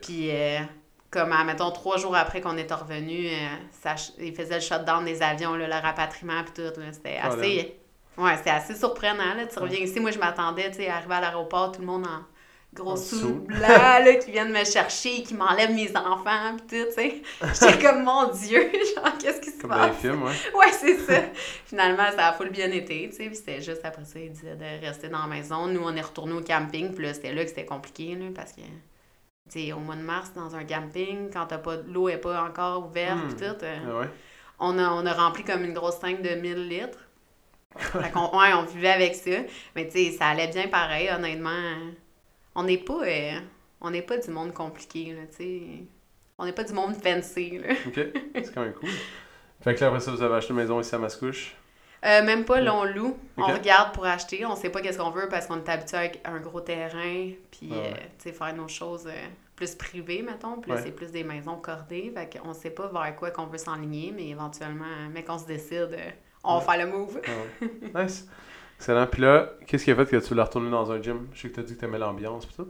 Puis, 0.01 0.29
euh, 0.31 0.59
comme, 1.09 1.33
mettons, 1.45 1.71
trois 1.71 1.97
jours 1.97 2.15
après 2.15 2.39
qu'on 2.39 2.57
est 2.57 2.71
revenu, 2.71 3.27
euh, 3.27 3.95
ils 4.19 4.35
faisaient 4.35 4.55
le 4.55 4.61
shutdown 4.61 5.05
des 5.05 5.21
avions, 5.21 5.55
le 5.55 5.65
rapatriement 5.65 6.41
et 6.41 6.53
tout. 6.53 6.81
C'était 6.91 7.17
assez... 7.17 7.77
Ouais, 8.17 8.37
c'était 8.37 8.51
assez 8.51 8.75
surprenant. 8.75 9.33
Là. 9.35 9.45
Tu 9.45 9.59
reviens 9.59 9.79
ici, 9.79 9.99
moi, 9.99 10.11
je 10.11 10.19
m'attendais, 10.19 10.69
tu 10.69 10.77
sais, 10.77 10.89
arriver 10.89 11.15
à 11.15 11.21
l'aéroport, 11.21 11.71
tout 11.71 11.81
le 11.81 11.87
monde 11.87 12.05
en 12.05 12.21
gros 12.73 12.95
sous 12.95 13.35
blanc, 13.35 13.59
là, 13.67 14.15
qui 14.15 14.31
viennent 14.31 14.51
me 14.51 14.63
chercher, 14.63 15.21
qui 15.23 15.33
m'enlèvent 15.35 15.73
mes 15.73 15.95
enfants, 15.95 16.57
pis 16.57 16.77
tout, 16.77 16.85
tu 16.87 16.93
sais. 16.93 17.21
J'étais 17.41 17.83
comme, 17.83 18.03
mon 18.03 18.29
Dieu, 18.31 18.71
genre, 18.95 19.17
qu'est-ce 19.19 19.41
qui 19.41 19.51
se 19.51 19.59
comme 19.59 19.69
passe? 19.69 19.79
Comme 19.79 19.87
dans 19.87 19.93
les 19.93 19.93
films, 19.93 20.23
ouais. 20.23 20.33
Ouais, 20.59 20.71
c'est 20.71 20.97
ça. 20.99 21.21
Finalement, 21.65 22.11
ça 22.15 22.29
a 22.29 22.33
full 22.33 22.49
bien 22.49 22.71
été, 22.71 23.09
tu 23.09 23.15
sais, 23.15 23.25
puis 23.27 23.35
c'était 23.35 23.61
juste 23.61 23.83
après 23.83 24.05
ça, 24.05 24.19
ils 24.19 24.31
disaient 24.31 24.55
de 24.55 24.85
rester 24.85 25.09
dans 25.09 25.21
la 25.21 25.27
maison. 25.27 25.67
Nous, 25.67 25.81
on 25.83 25.95
est 25.95 26.01
retourné 26.01 26.33
au 26.33 26.41
camping, 26.41 26.93
puis 26.93 27.05
là, 27.05 27.13
c'était 27.13 27.33
là 27.33 27.43
que 27.43 27.49
c'était 27.49 27.65
compliqué, 27.65 28.15
là, 28.15 28.25
parce 28.35 28.53
que 28.53 28.61
au 29.73 29.79
mois 29.79 29.95
de 29.95 30.01
mars, 30.01 30.31
dans 30.33 30.55
un 30.55 30.63
camping, 30.63 31.29
quand 31.31 31.45
t'as 31.45 31.57
pas 31.57 31.77
l'eau 31.87 32.09
n'est 32.09 32.17
pas 32.17 32.43
encore 32.43 32.87
ouverte, 32.87 33.17
hmm. 33.17 33.35
tout, 33.35 33.63
euh, 33.63 34.03
ah 34.03 34.07
on, 34.59 34.77
a, 34.79 34.89
on 34.91 35.05
a 35.05 35.13
rempli 35.13 35.43
comme 35.43 35.63
une 35.63 35.73
grosse 35.73 35.99
tank 35.99 36.21
de 36.21 36.29
1000 36.29 36.67
litres. 36.67 36.99
Fait 37.77 38.11
qu'on, 38.11 38.37
ouais, 38.39 38.53
on 38.53 38.63
vivait 38.63 38.89
avec 38.91 39.15
ça. 39.15 39.31
Mais 39.75 39.87
tu 39.87 39.91
sais, 40.05 40.11
ça 40.11 40.27
allait 40.27 40.47
bien 40.47 40.67
pareil, 40.67 41.09
honnêtement. 41.09 41.73
On 42.55 42.63
n'est 42.63 42.77
pas, 42.77 43.01
euh, 43.03 43.39
on 43.81 43.89
n'est 43.91 44.01
pas 44.01 44.17
du 44.17 44.29
monde 44.31 44.53
compliqué, 44.53 45.13
là, 45.13 45.21
tu 45.29 45.37
sais. 45.37 45.61
On 46.37 46.45
n'est 46.45 46.51
pas 46.53 46.63
du 46.63 46.73
monde 46.73 46.95
fancy, 46.95 47.59
là. 47.59 47.73
OK, 47.87 47.99
c'est 48.35 48.53
quand 48.53 48.61
même 48.61 48.73
cool. 48.73 48.89
Fait 49.61 49.75
que 49.75 49.81
là, 49.81 49.87
après 49.87 49.99
ça, 49.99 50.11
vous 50.11 50.21
avez 50.21 50.35
acheté 50.35 50.51
une 50.51 50.57
maison 50.59 50.79
ici 50.79 50.93
à 50.93 50.97
Mascouche? 50.99 51.55
Euh, 52.05 52.21
même 52.23 52.43
pas, 52.43 52.59
là, 52.59 52.75
on 52.75 52.83
loue. 52.83 53.17
On 53.37 53.45
regarde 53.45 53.93
pour 53.93 54.05
acheter. 54.05 54.45
On 54.45 54.57
sait 54.57 54.69
pas 54.69 54.81
qu'est-ce 54.81 54.97
qu'on 54.97 55.11
veut 55.11 55.29
parce 55.29 55.47
qu'on 55.47 55.57
est 55.63 55.69
habitué 55.69 55.95
avec 55.97 56.21
un 56.25 56.37
gros 56.39 56.59
terrain. 56.59 57.29
Puis, 57.49 57.69
Ah 57.71 57.75
ouais. 57.75 57.93
euh, 57.93 57.97
tu 58.19 58.23
sais, 58.29 58.33
faire 58.33 58.53
nos 58.53 58.67
choses 58.67 59.07
plus 59.55 59.73
privées, 59.75 60.21
mettons. 60.21 60.59
Puis 60.59 60.69
là, 60.71 60.77
Ouais. 60.77 60.83
c'est 60.83 60.91
plus 60.91 61.11
des 61.13 61.23
maisons 61.23 61.55
cordées. 61.55 62.11
Fait 62.13 62.37
qu'on 62.39 62.53
sait 62.53 62.71
pas 62.71 62.87
vers 62.87 63.15
quoi 63.15 63.31
qu'on 63.31 63.45
veut 63.45 63.57
s'enligner, 63.57 64.11
mais 64.13 64.27
éventuellement, 64.27 64.83
mais 65.13 65.23
qu'on 65.23 65.37
se 65.39 65.45
décide, 65.45 65.97
on 66.43 66.59
va 66.59 66.61
faire 66.65 66.85
le 66.85 66.91
move. 66.91 67.15
Ouais. 67.61 67.69
Nice. 68.03 68.27
Excellent. 68.77 69.07
Puis 69.07 69.21
là, 69.21 69.51
qu'est-ce 69.65 69.85
qui 69.85 69.91
a 69.91 69.95
fait 69.95 70.05
que 70.05 70.17
tu 70.17 70.29
voulais 70.29 70.41
retourner 70.41 70.69
dans 70.69 70.91
un 70.91 71.01
gym? 71.01 71.27
Je 71.33 71.41
sais 71.41 71.49
que 71.49 71.53
tu 71.55 71.59
as 71.59 71.63
dit 71.63 71.75
que 71.75 71.79
tu 71.79 71.85
aimais 71.85 71.99
l'ambiance 71.99 72.45
pis 72.45 72.55
tout. 72.55 72.69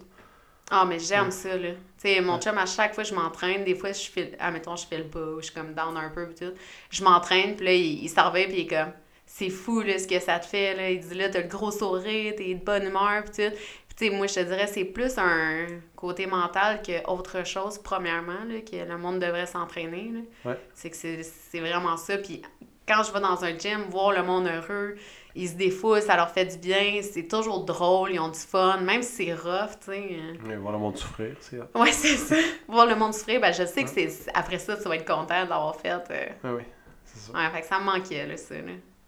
Ah, 0.72 0.86
mais 0.86 0.98
j'aime 1.00 1.25
Ouais. 1.25 1.32
ça, 1.32 1.58
là. 1.58 1.72
Tu 1.72 1.77
sais, 1.98 2.22
mon 2.22 2.39
chum, 2.39 2.58
à 2.58 2.65
chaque 2.65 2.94
fois 2.94 3.03
que 3.03 3.10
je 3.10 3.15
m'entraîne, 3.15 3.63
des 3.63 3.75
fois, 3.75 3.92
je 3.92 4.10
file, 4.10 4.36
admettons, 4.39 4.75
je 4.75 4.86
file 4.88 5.08
pas, 5.10 5.20
ou 5.20 5.39
je 5.39 5.46
suis 5.46 5.53
comme 5.53 5.74
down 5.74 5.96
un 5.98 6.10
peu, 6.10 6.27
pis 6.30 6.46
tout. 6.46 6.53
Je 6.89 7.03
m'entraîne, 7.03 7.56
puis 7.56 7.65
là, 7.65 7.74
il, 7.74 8.03
il 8.03 8.10
s'en 8.10 8.32
puis 8.32 8.44
il 8.50 8.60
est 8.62 8.68
comme, 8.68 8.92
c'est 9.25 9.50
fou, 9.50 9.82
là, 9.82 9.98
ce 10.00 10.08
que 10.08 10.20
ça 10.20 10.39
te 10.39 10.46
fait, 10.46 10.75
là. 10.75 10.89
Il 10.92 11.00
dit, 11.00 11.15
là, 11.15 11.30
t'as 11.30 11.42
le 11.42 11.48
gros 11.48 11.72
sourire, 11.72 12.34
t'es 12.38 12.53
de 12.53 12.63
bonne 12.63 12.86
humeur, 12.86 13.24
pis 13.25 13.32
tout. 13.50 13.56
Puis, 13.88 13.96
tu 13.98 14.06
sais, 14.08 14.15
moi, 14.15 14.25
je 14.25 14.34
te 14.36 14.39
dirais, 14.39 14.65
c'est 14.68 14.86
plus 14.86 15.18
un 15.18 15.68
côté 15.96 16.25
mental 16.25 16.82
que 16.82 17.06
autre 17.08 17.46
chose, 17.46 17.77
premièrement, 17.77 18.44
là, 18.48 18.62
que 18.62 18.89
le 18.89 18.98
monde 18.98 19.20
devrait 19.20 19.46
s'entraîner, 19.46 20.12
là. 20.13 20.51
Ouais. 20.51 20.60
C'est 20.74 20.89
que 20.89 20.96
c'est 20.96 21.22
c'est 21.24 21.60
vraiment 21.60 21.98
ça. 21.98 22.18
Puis, 22.18 22.42
quand 22.88 23.04
je 23.04 23.12
vais 23.13 23.20
dans 23.22 23.44
un 23.44 23.58
gym, 23.58 23.82
voir 23.90 24.12
le 24.12 24.24
monde 24.24 24.48
heureux, 24.48 24.96
ils 25.36 25.50
se 25.50 25.56
défoulent, 25.56 26.02
ça 26.02 26.16
leur 26.16 26.30
fait 26.30 26.46
du 26.46 26.58
bien, 26.58 27.02
c'est 27.02 27.28
toujours 27.28 27.63
drôle, 27.66 28.12
ils 28.12 28.20
ont 28.20 28.30
du 28.30 28.40
fun, 28.40 28.78
même 28.82 29.02
si 29.02 29.25
c'est 29.25 29.34
rough, 29.34 29.72
tu 29.80 29.92
sais. 29.92 30.08
euh. 30.12 30.34
Mais 30.46 30.56
voir 30.58 30.74
le 30.74 30.80
monde 30.80 30.98
souffrir, 30.98 31.36
c'est. 31.40 31.60
Ouais, 31.75 31.92
c'est 31.92 32.18
ça. 32.18 32.36
Voir 32.68 32.86
le 32.86 32.96
monde 32.96 33.13
souffrir, 33.13 33.40
ben 33.42 33.52
je 33.54 33.66
sais 33.66 33.84
que 33.84 33.90
c'est 33.90 34.10
après 34.34 34.60
ça, 34.60 34.75
tu 34.78 34.84
vas 34.84 34.96
être 34.96 35.08
content 35.08 35.46
d'avoir 35.46 35.75
fait. 35.75 35.90
euh, 36.12 36.25
Ah 36.44 36.54
oui, 36.54 36.63
c'est 37.06 37.20
ça. 37.32 37.38
Ouais, 37.38 37.50
fait 37.52 37.62
que 37.62 37.68
ça 37.68 37.80
me 37.80 37.86
manquait, 37.86 38.28
là, 38.28 38.38
ça. 38.38 38.56
Là. 38.56 38.62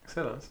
Excellent, 0.03 0.39
ça. 0.39 0.50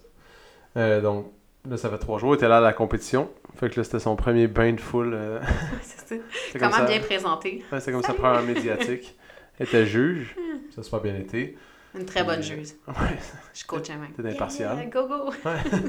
Euh, 0.77 1.01
donc, 1.01 1.33
là, 1.69 1.77
ça 1.77 1.89
fait 1.91 1.99
trois 1.99 2.19
jours. 2.19 2.35
Il 2.35 2.37
était 2.37 2.49
là 2.49 2.59
à 2.59 2.61
la 2.61 2.73
compétition. 2.73 3.31
Fait 3.57 3.71
que 3.71 3.79
là, 3.81 3.85
c'était 3.85 4.01
son 4.01 4.17
premier 4.17 4.49
bain 4.49 4.73
de 4.73 4.81
foule. 4.81 5.15
euh, 5.15 5.39
Ouais, 5.41 5.47
c'est 5.83 6.09
ça. 6.19 6.23
Comment 6.59 6.73
ça- 6.73 6.85
bien 6.85 7.01
présenter. 7.01 7.65
Ouais, 7.73 7.79
c'était 7.81 7.93
comme 7.93 8.03
sa 8.03 8.15
première 8.15 8.43
médiatique. 8.43 9.17
Elle 9.59 9.67
était 9.69 9.87
juge. 9.87 10.35
Ça 10.75 10.81
a 10.81 10.85
super 10.85 11.01
bien 11.01 11.15
été. 11.17 11.57
Une 11.95 12.05
très 12.07 12.25
bonne 12.25 12.43
juge. 12.43 12.71
Ouais, 12.89 12.95
Je 13.55 13.65
coach 13.65 13.89
même. 13.91 14.09
T'es 14.17 14.29
impartial. 14.29 14.77
Yeah, 14.77 14.87
go, 14.87 15.07
go. 15.07 15.31
ouais. 15.31 15.81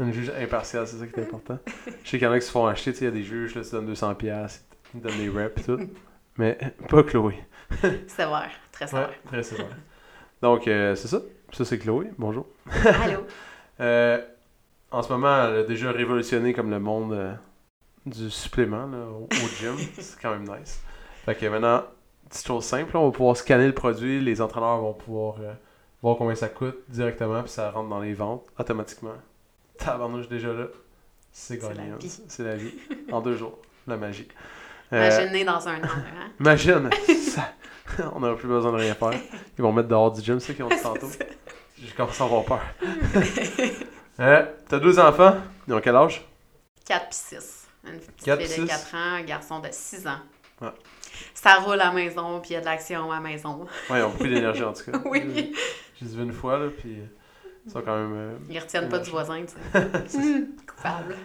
Une 0.00 0.12
juge 0.12 0.30
impartiale, 0.36 0.86
c'est 0.86 0.96
ça 0.96 1.06
qui 1.06 1.20
est 1.20 1.22
important. 1.22 1.58
Je 2.02 2.10
sais 2.10 2.18
qu'il 2.18 2.22
y 2.22 2.26
en 2.26 2.32
a 2.32 2.38
qui 2.40 2.46
se 2.46 2.50
font 2.50 2.66
acheter, 2.66 2.92
tu 2.92 2.98
sais, 2.98 3.04
il 3.04 3.08
y 3.08 3.10
a 3.10 3.14
des 3.14 3.22
juges, 3.22 3.54
là, 3.54 3.60
ils 3.62 3.68
te 3.70 3.76
donnent 3.76 3.92
200$, 3.92 4.14
piastres, 4.16 4.64
ils 4.94 5.00
donnent 5.00 5.18
des 5.18 5.28
reps 5.28 5.60
et 5.60 5.64
tout. 5.64 5.78
Mais 6.38 6.58
pas 6.88 7.02
Chloé. 7.02 7.34
Sévère. 8.08 8.50
Très 8.72 8.86
Ouais, 8.86 8.90
sévère. 8.90 9.10
très 9.26 9.42
sévère. 9.42 9.76
Donc, 10.40 10.66
euh, 10.66 10.94
c'est 10.96 11.08
ça. 11.08 11.20
Ça, 11.52 11.64
c'est 11.66 11.78
Chloé. 11.78 12.10
Bonjour. 12.18 12.46
Allô? 12.84 13.26
Euh, 13.80 14.20
en 14.90 15.02
ce 15.02 15.08
moment, 15.12 15.44
elle 15.46 15.56
a 15.56 15.62
déjà 15.64 15.90
révolutionné 15.90 16.52
comme 16.52 16.70
le 16.70 16.78
monde 16.78 17.14
euh, 17.14 17.34
du 18.06 18.30
supplément 18.30 18.86
là, 18.86 19.06
au, 19.06 19.24
au 19.24 19.48
gym. 19.58 19.74
c'est 19.98 20.20
quand 20.20 20.30
même 20.30 20.44
nice. 20.44 20.80
Fait 21.24 21.34
que 21.34 21.46
maintenant, 21.46 21.82
petite 22.32 22.46
chose 22.46 22.64
simple, 22.64 22.96
on 22.96 23.06
va 23.06 23.12
pouvoir 23.12 23.36
scanner 23.36 23.66
le 23.66 23.74
produit, 23.74 24.20
les 24.20 24.40
entraîneurs 24.40 24.78
vont 24.80 24.92
pouvoir 24.94 25.36
euh, 25.40 25.52
voir 26.02 26.16
combien 26.16 26.34
ça 26.34 26.48
coûte 26.48 26.76
directement, 26.88 27.42
puis 27.42 27.50
ça 27.52 27.70
rentre 27.70 27.88
dans 27.88 28.00
les 28.00 28.14
ventes 28.14 28.44
automatiquement. 28.58 29.12
Tabarnouche 29.78 30.28
déjà 30.28 30.52
là. 30.52 30.66
C'est 31.32 31.58
gagné. 31.58 31.92
C'est 32.28 32.42
la 32.44 32.56
vie. 32.56 32.74
En 33.10 33.20
deux 33.20 33.36
jours. 33.36 33.58
La 33.86 33.96
magie. 33.96 34.28
Euh, 34.92 34.98
Imaginez 35.08 35.44
dans 35.44 35.66
un 35.68 35.78
an, 35.80 35.86
hein? 35.86 36.30
Imagine, 36.40 36.90
ça- 37.26 37.52
on 38.14 38.20
n'aura 38.20 38.36
plus 38.36 38.48
besoin 38.48 38.70
de 38.72 38.76
rien 38.76 38.94
faire. 38.94 39.12
Ils 39.58 39.62
vont 39.62 39.72
mettre 39.72 39.88
dehors 39.88 40.12
du 40.12 40.20
gym, 40.20 40.38
c'est 40.40 40.48
ça 40.48 40.54
qu'ils 40.54 40.64
ont 40.64 40.68
dit 40.68 40.76
tantôt. 40.82 41.08
J'ai 41.82 41.92
commencé 41.94 42.22
à 42.22 42.26
avoir 42.26 42.44
peur. 42.44 42.60
Euh, 44.20 44.46
T'as 44.68 44.78
deux 44.78 44.98
enfants, 44.98 45.36
ils 45.66 45.74
ont 45.74 45.80
quel 45.80 45.96
âge? 45.96 46.24
4 46.84 47.08
puis 47.08 47.18
6. 47.38 47.66
Une 47.84 47.98
petite 47.98 48.22
Quatre 48.24 48.42
fille 48.42 48.48
de 48.64 48.68
puis 48.68 48.68
4 48.68 48.94
ans, 48.94 49.14
un 49.16 49.22
garçon 49.22 49.60
de 49.60 49.68
6 49.70 50.06
ans. 50.06 50.18
Ouais. 50.60 50.68
Ça 51.34 51.56
roule 51.56 51.74
à 51.80 51.86
la 51.86 51.92
maison, 51.92 52.40
puis 52.40 52.50
il 52.50 52.52
y 52.54 52.56
a 52.56 52.60
de 52.60 52.64
l'action 52.66 53.10
à 53.10 53.16
la 53.16 53.20
maison. 53.20 53.66
Ouais, 53.90 53.98
ils 53.98 54.02
ont 54.02 54.10
beaucoup 54.10 54.24
d'énergie 54.24 54.64
en 54.64 54.72
tout 54.72 54.90
cas. 54.90 54.98
Oui. 55.04 55.54
J'ai 56.00 56.06
vu 56.16 56.22
une 56.22 56.32
fois, 56.32 56.58
là, 56.58 56.68
puis 56.76 56.98
ils 57.66 57.70
sont 57.70 57.80
quand 57.82 57.96
même. 57.96 58.12
euh, 58.14 58.32
Ils 58.50 58.58
retiennent 58.58 58.88
pas 58.88 58.98
du 58.98 59.10
voisin, 59.10 59.42
tu 59.44 59.54
sais. 60.08 60.44
Coupable. 60.66 61.16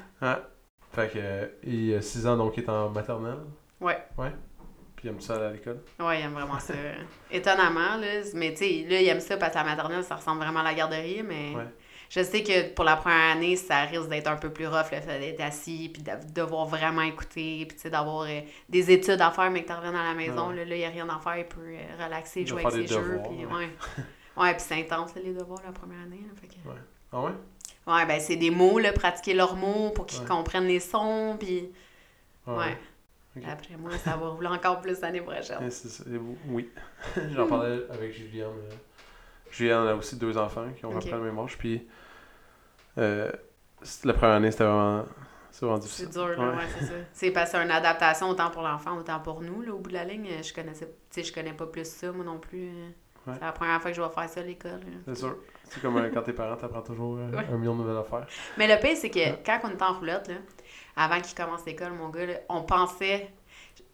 Fait 0.92 1.10
que, 1.12 1.18
euh, 1.18 1.46
il 1.64 1.96
a 1.96 2.02
6 2.02 2.26
ans, 2.28 2.38
donc 2.38 2.58
il 2.58 2.64
est 2.64 2.70
en 2.70 2.90
maternelle. 2.90 3.40
Ouais. 3.82 3.98
Ouais. 4.18 4.32
Puis 4.96 5.08
il 5.08 5.12
aime 5.12 5.22
ça 5.22 5.36
aller 5.36 5.46
à 5.46 5.52
l'école. 5.52 5.80
Ouais, 6.00 6.20
il 6.20 6.26
aime 6.26 6.34
vraiment 6.34 6.58
ça. 6.60 6.74
Étonnamment, 7.30 7.98
là. 7.98 8.22
Mais 8.34 8.52
tu 8.52 8.58
sais, 8.58 8.86
là, 8.90 9.00
il 9.02 9.08
aime 9.08 9.20
ça 9.20 9.38
parce 9.38 9.54
qu'à 9.54 9.64
la 9.64 9.70
maternelle, 9.70 10.04
ça 10.04 10.16
ressemble 10.16 10.42
vraiment 10.42 10.62
à 10.62 10.64
la 10.64 10.74
garderie, 10.74 11.22
mais 11.24 11.54
Ouais. 11.56 11.68
Je 12.10 12.22
sais 12.24 12.44
que 12.44 12.74
pour 12.74 12.86
la 12.86 12.96
première 12.96 13.36
année, 13.36 13.56
ça 13.56 13.82
risque 13.82 14.08
d'être 14.10 14.28
un 14.28 14.38
peu 14.38 14.50
plus 14.52 14.68
rough, 14.68 14.92
le 14.92 15.02
fait 15.02 15.20
d'être 15.20 15.42
assis, 15.42 15.90
puis 15.94 16.02
de 16.04 16.12
devoir 16.34 16.66
vraiment 16.66 17.02
écouter, 17.02 17.66
puis 17.68 17.76
tu 17.76 17.82
sais, 17.84 17.90
d'avoir 17.90 18.24
euh, 18.24 18.42
des 18.70 18.92
études 18.92 19.22
à 19.22 19.32
faire, 19.32 19.50
mais 19.52 19.64
que 19.64 19.68
tu 19.68 19.74
reviennes 19.74 19.96
à 19.96 20.04
la 20.04 20.14
maison, 20.14 20.50
Ouais. 20.50 20.66
là, 20.66 20.76
il 20.76 20.80
n'y 20.80 20.86
a 20.86 20.90
rien 20.90 21.08
à 21.10 21.20
faire, 21.20 21.38
il 21.38 21.46
peut 21.46 21.60
euh, 21.62 22.04
relaxer, 22.06 22.42
Il 22.42 22.48
jouer 22.48 22.66
avec 22.66 22.88
ses 22.88 22.94
jeux, 22.94 23.20
puis 23.28 23.46
ouais. 23.46 23.70
ouais. 24.38 24.54
Puis 24.54 24.64
c'est 24.68 24.76
intense, 24.80 25.14
là, 25.16 25.22
les 25.24 25.34
devoirs, 25.34 25.62
la 25.66 25.72
première 25.72 26.02
année, 26.02 26.22
là, 26.24 26.34
fait 26.40 26.48
que- 26.48 26.54
Ah 27.12 27.22
ouais? 27.22 27.32
Ouais, 27.88 28.06
ben 28.06 28.20
c'est 28.20 28.36
des 28.36 28.52
mots, 28.52 28.80
là, 28.80 28.92
pratiquer 28.94 29.34
leurs 29.34 29.56
mots 29.56 29.92
pour 29.92 30.06
qu'ils 30.06 30.22
Ouais. 30.22 30.28
comprennent 30.28 30.68
les 30.68 30.80
sons, 30.82 31.38
puis... 31.40 31.70
Ah 32.46 32.56
Ouais. 32.56 32.78
Après 33.48 33.76
moi, 33.78 33.92
ça 34.00 34.18
va 34.18 34.30
rouler 34.30 34.48
encore 34.48 34.82
plus 34.82 35.00
l'année 35.02 35.22
prochaine. 35.22 35.70
Ça. 35.70 36.04
Oui. 36.48 36.70
J'en 37.36 37.46
parlais 37.48 37.82
avec 37.92 38.12
Juliane. 38.12 38.50
euh, 38.50 38.72
Juliane 39.52 39.88
a 39.88 39.96
aussi 39.96 40.16
deux 40.16 40.36
enfants 40.38 40.66
qui 40.76 40.86
ont 40.86 40.92
à 40.92 40.96
Ok. 40.96 41.04
peu 41.04 41.10
près 41.10 41.18
le 41.18 41.24
même 41.26 41.38
âge. 41.38 41.56
Puis, 41.58 41.88
euh, 42.98 43.32
c'est- 43.82 44.06
la 44.06 44.14
première 44.14 44.36
année, 44.38 44.52
c'était 44.52 44.64
vraiment, 44.66 45.06
c'est 45.52 45.66
vraiment 45.66 45.82
C'est 45.82 45.88
difficile. 45.88 46.10
dur, 46.10 46.28
là, 46.28 46.38
Ouais. 46.38 46.56
ouais, 46.58 46.64
c'est 46.80 46.86
ça. 46.86 46.94
C'est 47.14 47.32
parce 47.32 47.52
que 47.52 47.58
c'est 47.58 47.64
une 47.64 47.72
adaptation 47.72 48.30
autant 48.30 48.50
pour 48.50 48.62
l'enfant, 48.64 48.98
autant 48.98 49.20
pour 49.20 49.42
nous, 49.42 49.62
là, 49.62 49.74
au 49.74 49.80
bout 49.80 49.90
de 49.90 49.96
la 49.96 50.04
ligne. 50.06 50.28
Je 50.44 50.54
connaissais, 50.54 50.86
tu 50.88 50.94
sais, 51.10 51.24
je 51.24 51.34
connais 51.34 51.54
pas 51.54 51.66
plus 51.68 51.86
ça, 51.88 52.12
moi 52.12 52.24
non 52.26 52.38
plus. 52.40 52.70
Ouais. 53.26 53.34
C'est 53.34 53.42
la 53.46 53.52
première 53.52 53.82
fois 53.82 53.92
que 53.92 53.98
je 53.98 54.02
vais 54.02 54.10
faire 54.10 54.30
ça 54.30 54.40
à 54.40 54.44
l'école. 54.44 54.80
C'est 55.06 55.16
sûr. 55.18 55.36
C'est 55.66 55.82
comme 55.82 55.98
euh, 55.98 56.10
quand 56.14 56.22
t'es 56.22 56.32
parent, 56.32 56.56
t'apprends 56.56 56.82
toujours 56.82 57.18
euh, 57.18 57.30
Ouais. 57.32 57.46
un 57.52 57.58
million 57.58 57.76
de 57.76 57.82
nouvelles 57.82 57.98
affaires. 57.98 58.26
Mais 58.58 58.74
le 58.74 58.80
pire, 58.82 58.96
c'est 58.96 59.10
que 59.10 59.44
quand 59.46 59.60
on 59.66 59.70
était 59.72 59.84
en 59.84 59.94
roulotte, 59.96 60.30
là, 60.30 60.36
avant 60.96 61.20
qu'il 61.20 61.36
commence 61.36 61.66
l'école, 61.66 61.92
mon 61.92 62.08
gars, 62.10 62.26
là, 62.26 62.34
on 62.50 62.62
pensait. 62.64 63.30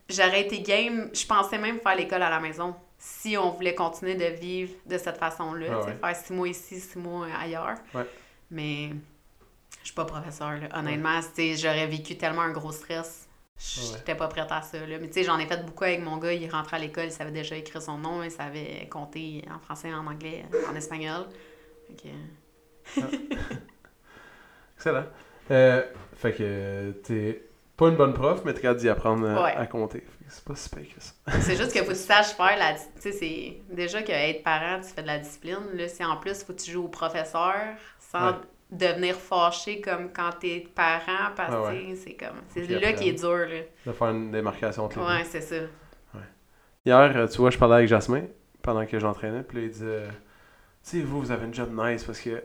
J'aurais 0.10 0.42
été 0.42 0.62
game, 0.62 1.10
je 1.14 1.26
pensais 1.26 1.58
même 1.58 1.80
faire 1.80 1.96
l'école 1.96 2.22
à 2.22 2.30
la 2.30 2.40
maison 2.40 2.76
si 3.00 3.36
on 3.38 3.50
voulait 3.52 3.74
continuer 3.74 4.16
de 4.16 4.26
vivre 4.40 4.74
de 4.86 4.98
cette 4.98 5.18
façon-là. 5.18 5.80
Ah. 6.04 6.08
Faire 6.08 6.16
six 6.16 6.34
mois 6.34 6.48
ici, 6.50 6.80
six 6.80 7.00
mois 7.00 7.26
ailleurs. 7.42 7.76
Ouais. 7.96 8.06
Mais 8.54 8.90
je 9.82 9.86
suis 9.88 9.94
pas 9.96 10.06
professeur. 10.06 10.52
Là. 10.52 10.68
Honnêtement, 10.80 11.20
j'aurais 11.58 11.88
vécu 11.88 12.16
tellement 12.18 12.44
un 12.44 12.52
gros 12.52 12.72
stress. 12.72 13.28
Ouais. 13.56 13.98
J'étais 13.98 14.16
pas 14.16 14.28
prête 14.28 14.52
à 14.52 14.62
ça. 14.62 14.80
Là. 14.86 14.98
Mais 15.00 15.08
tu 15.08 15.14
sais, 15.14 15.24
j'en 15.24 15.38
ai 15.40 15.46
fait 15.46 15.66
beaucoup 15.66 15.84
avec 15.84 16.02
mon 16.02 16.18
gars. 16.18 16.34
Il 16.34 16.50
rentrait 16.50 16.78
à 16.78 16.80
l'école, 16.80 17.06
il 17.06 17.12
savait 17.12 17.32
déjà 17.32 17.56
écrire 17.56 17.82
son 17.82 17.98
nom, 17.98 18.24
il 18.24 18.32
savait 18.32 18.88
compter 18.90 19.44
en 19.54 19.60
français, 19.60 19.94
en 19.94 20.06
anglais, 20.08 20.46
en 20.70 20.76
espagnol. 20.76 21.26
Fait 21.88 22.10
que- 22.96 23.02
Excellent. 24.78 25.06
Euh, 25.52 25.84
fait 26.16 26.34
que 26.34 26.92
t'es 27.04 27.44
pas 27.78 27.90
une 27.90 27.96
bonne 27.96 28.14
prof, 28.14 28.42
mais 28.46 28.54
capable 28.54 28.80
d'y 28.80 28.90
apprendre 28.90 29.26
euh, 29.26 29.44
Ouais. 29.44 29.54
à 29.56 29.66
compter. 29.68 30.02
Que 30.02 30.06
c'est 30.30 30.44
pas 30.46 30.56
si 30.56 30.70
pire 30.70 30.86
que 30.96 31.02
ça. 31.02 31.14
C'est 31.42 31.56
juste 31.56 31.72
qu'il 31.72 31.82
faut 31.86 31.88
que 31.92 31.94
tu 31.98 32.00
saches 32.00 32.34
faire 32.34 32.58
la. 32.58 32.74
Tu 32.76 32.82
sais, 33.00 33.12
c'est. 33.12 33.58
Déjà 33.70 34.02
qu'être 34.04 34.44
parent, 34.44 34.80
tu 34.82 34.90
fais 34.90 35.02
de 35.02 35.08
la 35.08 35.20
discipline. 35.20 35.60
Là, 35.74 35.88
si 35.88 36.04
en 36.04 36.18
plus, 36.18 36.32
il 36.42 36.46
faut 36.46 36.54
que 36.54 36.62
tu 36.62 36.72
joues 36.72 36.86
au 36.86 36.90
professeur 36.90 37.56
sans 38.14 38.28
Ouais. 38.28 38.36
devenir 38.72 39.16
fâché 39.16 39.82
comme 39.82 40.12
quand 40.14 40.30
t'es 40.40 40.66
parent, 40.74 41.32
parce 41.36 41.50
que 41.52 41.56
Ah 41.56 41.70
ouais. 41.74 41.96
c'est 41.96 42.14
comme. 42.14 42.38
C'est 42.50 42.68
là 42.68 42.94
qui 42.94 43.10
est 43.10 43.14
dur, 43.14 43.30
là. 43.38 43.62
De 43.86 43.92
faire 43.92 44.08
une 44.10 44.32
démarcation 44.32 44.86
entre. 44.86 45.00
Ouais, 45.00 45.24
c'est 45.26 45.42
ça. 45.42 45.56
Hier, 46.86 47.14
euh, 47.16 47.28
tu 47.28 47.38
vois, 47.38 47.50
je 47.50 47.58
parlais 47.58 47.76
avec 47.76 47.88
Jasmin 47.88 48.24
pendant 48.62 48.86
que 48.86 49.00
j'entraînais, 49.00 49.44
puis 49.44 49.58
là, 49.58 49.64
il 49.64 49.70
disait 49.70 50.04
Tu 50.84 50.90
sais, 51.00 51.02
vous, 51.02 51.22
vous 51.22 51.32
avez 51.32 51.46
une 51.46 51.54
job 51.54 51.70
nice 51.74 52.04
parce 52.04 52.20
que 52.20 52.44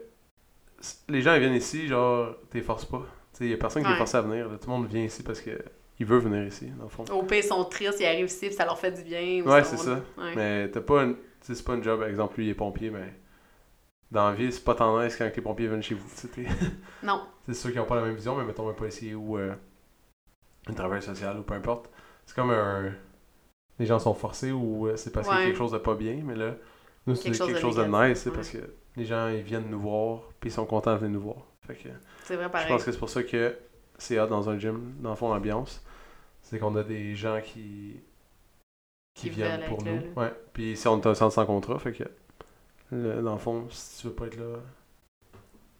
les 1.08 1.22
gens, 1.22 1.34
ils 1.34 1.40
viennent 1.40 1.54
ici, 1.54 1.88
genre, 1.88 2.36
t'es 2.50 2.60
forces 2.60 2.84
pas. 2.84 2.98
Tu 3.32 3.38
sais, 3.38 3.44
il 3.46 3.50
y 3.50 3.54
a 3.54 3.56
personne 3.56 3.82
qui 3.84 3.90
est 3.90 3.96
forcé 3.96 4.16
à 4.16 4.20
venir. 4.22 4.48
là. 4.48 4.56
Tout 4.58 4.70
le 4.70 4.76
monde 4.76 4.86
vient 4.86 5.02
ici 5.02 5.22
parce 5.24 5.40
que 5.40 5.50
il 5.98 6.06
veut 6.06 6.18
venir 6.18 6.44
ici, 6.46 6.66
dans 6.78 6.84
le 6.84 6.88
fond. 6.88 7.04
Au 7.12 7.24
pire, 7.24 7.38
ils 7.38 7.42
sont 7.42 7.64
tristes, 7.64 7.98
ils 7.98 8.06
arrivent 8.06 8.26
ici, 8.26 8.46
puis 8.46 8.54
ça 8.54 8.64
leur 8.64 8.78
fait 8.78 8.92
du 8.92 9.02
bien. 9.02 9.42
ou 9.44 9.50
Ouais, 9.50 9.58
ils 9.60 9.64
c'est 9.64 9.76
ça. 9.76 10.00
Ouais. 10.16 10.32
Mais 10.36 10.70
t'as 10.70 10.80
pas 10.82 11.02
une. 11.02 11.14
Tu 11.16 11.20
sais, 11.40 11.54
c'est 11.56 11.64
pas 11.64 11.74
une 11.74 11.82
job, 11.82 11.98
par 11.98 12.08
exemple, 12.08 12.36
lui, 12.38 12.46
il 12.46 12.50
est 12.50 12.54
pompier, 12.54 12.90
mais 12.90 13.12
dans 14.10 14.28
la 14.30 14.34
vie, 14.34 14.50
c'est 14.52 14.64
pas 14.64 14.74
tendance 14.74 15.16
quand 15.16 15.30
les 15.34 15.42
pompiers 15.42 15.68
viennent 15.68 15.82
chez 15.82 15.94
vous. 15.94 16.08
Non. 17.02 17.22
C'est 17.46 17.54
ceux 17.54 17.70
qui 17.70 17.78
ont 17.78 17.84
pas 17.86 17.96
la 17.96 18.02
même 18.02 18.14
vision, 18.14 18.34
mais 18.36 18.44
mettons 18.44 18.68
un 18.68 18.72
policier 18.74 19.14
ou 19.14 19.38
euh, 19.38 19.54
un 20.66 20.72
travailleur 20.72 21.02
social 21.02 21.38
ou 21.38 21.42
peu 21.42 21.54
importe. 21.54 21.90
C'est 22.26 22.34
comme 22.34 22.50
un. 22.50 22.92
Les 23.78 23.86
gens 23.86 23.98
sont 23.98 24.14
forcés 24.14 24.50
ou 24.50 24.88
euh, 24.88 24.96
c'est 24.96 25.12
parce 25.12 25.28
qu'il 25.28 25.38
y 25.38 25.42
a 25.42 25.44
quelque 25.46 25.58
chose 25.58 25.72
de 25.72 25.78
pas 25.78 25.94
bien, 25.94 26.20
mais 26.24 26.34
là, 26.34 26.54
nous, 27.06 27.14
c'est 27.14 27.30
Quelque 27.30 27.46
quelque, 27.46 27.60
chose 27.60 27.76
de 27.76 27.84
nice, 27.84 28.18
c'est 28.18 28.30
ouais. 28.30 28.36
parce 28.36 28.50
que 28.50 28.58
les 28.96 29.04
gens, 29.04 29.28
ils 29.28 29.42
viennent 29.42 29.70
nous 29.70 29.80
voir, 29.80 30.22
puis 30.40 30.50
ils 30.50 30.52
sont 30.52 30.66
contents 30.66 30.92
de 30.94 30.98
venir 30.98 31.14
nous 31.18 31.24
voir. 31.24 31.46
Fait 31.66 31.74
que 31.74 31.88
C'est 32.24 32.34
vrai, 32.34 32.46
je 32.46 32.50
pareil. 32.50 32.68
pense 32.68 32.84
que 32.84 32.92
c'est 32.92 32.98
pour 32.98 33.08
ça 33.10 33.22
que 33.22 33.56
c'est 33.98 34.18
hot 34.18 34.26
dans 34.26 34.48
un 34.50 34.58
gym, 34.58 34.94
dans 35.00 35.10
le 35.10 35.16
fond, 35.16 35.32
l'ambiance. 35.32 35.82
C'est 36.42 36.58
qu'on 36.58 36.74
a 36.76 36.82
des 36.82 37.14
gens 37.14 37.40
qui. 37.42 38.00
qui, 39.14 39.28
Qui 39.28 39.30
viennent 39.30 39.64
pour 39.68 39.82
nous. 39.84 40.00
Ouais. 40.16 40.32
Puis 40.52 40.76
si 40.76 40.88
on 40.88 41.00
est 41.00 41.06
un 41.06 41.14
centre 41.14 41.34
sans 41.34 41.46
contrat, 41.46 41.78
fait 41.78 41.92
que. 41.92 42.04
Le- 42.90 43.22
dans 43.22 43.32
le 43.34 43.38
fond, 43.38 43.66
si 43.70 44.00
tu 44.02 44.06
veux 44.08 44.12
pas 44.14 44.26
être 44.26 44.36
là, 44.36 44.56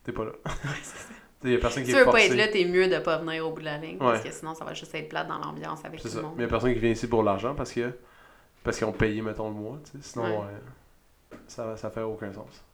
t'es 0.05 0.13
pas 0.13 0.25
là. 0.25 0.33
Il 1.45 1.53
y 1.53 1.55
a 1.55 1.59
personne 1.59 1.85
qui 1.85 1.91
Si 1.91 1.95
tu 1.97 2.03
veux 2.05 2.11
pas 2.11 2.21
être 2.25 2.35
là, 2.35 2.49
t'es 2.49 2.65
mieux 2.65 2.89
de 2.89 2.99
pas 2.99 3.19
venir 3.19 3.47
au 3.47 3.53
bout 3.53 3.61
de 3.61 3.65
la 3.67 3.79
ligne. 3.79 3.99
Parce 3.99 4.23
que 4.23 4.31
sinon, 4.33 4.55
ça 4.55 4.65
va 4.65 4.75
juste 4.75 4.93
être 4.97 5.09
plate 5.09 5.29
dans 5.29 5.39
l'ambiance 5.39 5.85
avec 5.85 6.01
tout 6.03 6.09
le 6.13 6.23
monde. 6.23 6.33
Mais 6.37 6.43
il 6.43 6.47
y 6.47 6.49
a 6.49 6.51
personne 6.51 6.73
qui 6.75 6.81
vient 6.81 6.91
ici 6.91 7.07
pour 7.09 7.23
l'argent 7.23 7.55
parce 7.55 7.73
que 7.73 7.93
parce 8.65 8.77
qu'ils 8.77 8.87
ont 8.89 8.93
payé, 8.93 9.23
mettons, 9.23 9.49
le 9.49 9.55
mois. 9.55 9.79
Sinon, 10.01 10.25
Ouais. 10.25 10.47
euh, 11.33 11.37
ça, 11.47 11.77
ça 11.77 11.91
fait 11.91 12.03
aucun 12.03 12.33
sens. 12.33 12.65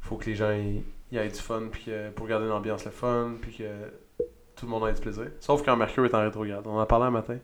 faut 0.00 0.16
que 0.16 0.24
les 0.24 0.34
gens 0.34 0.50
y, 0.50 0.82
y 1.12 1.18
aient 1.18 1.28
du 1.28 1.34
fun, 1.38 1.64
puis 1.70 1.84
que, 1.84 2.08
pour 2.10 2.26
garder 2.26 2.46
l'ambiance 2.46 2.86
le 2.86 2.90
fun, 2.90 3.34
puis 3.42 3.54
que 3.58 3.68
tout 4.56 4.64
le 4.64 4.70
monde 4.70 4.88
ait 4.88 4.94
du 4.94 5.00
plaisir. 5.02 5.26
Sauf 5.38 5.62
quand 5.62 5.76
Mercure 5.76 6.06
est 6.06 6.14
en 6.14 6.20
rétrograde. 6.22 6.66
On 6.66 6.76
en 6.76 6.80
a 6.80 6.86
parlé 6.86 7.04
un 7.04 7.10
matin 7.10 7.36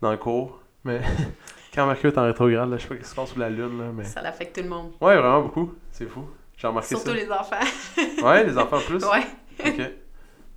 dans 0.00 0.10
le 0.10 0.16
cours, 0.16 0.62
mais 0.84 1.02
quand 1.76 1.86
Mercure 1.86 2.10
est 2.10 2.18
en 2.18 2.24
rétrograde, 2.24 2.70
là, 2.70 2.78
je 2.78 2.82
sais 2.82 2.88
pas 2.88 2.94
ce 2.94 3.00
qui 3.00 3.08
se 3.08 3.14
passe 3.14 3.30
sous 3.30 3.38
la 3.38 3.50
lune, 3.50 3.78
là, 3.78 3.92
mais... 3.94 4.04
Ça 4.04 4.22
l'affecte 4.22 4.56
tout 4.56 4.62
le 4.62 4.68
monde. 4.70 4.92
Ouais, 4.98 5.14
vraiment 5.16 5.42
beaucoup. 5.42 5.74
C'est 5.90 6.06
fou. 6.06 6.26
J'ai 6.56 6.66
remarqué 6.66 6.88
Surtout 6.88 7.12
les 7.12 7.30
enfants. 7.30 7.56
Ouais, 8.24 8.44
les 8.44 8.56
enfants 8.56 8.78
en 8.78 8.80
plus? 8.80 9.04
ouais, 9.04 9.26
Ok. 9.64 9.90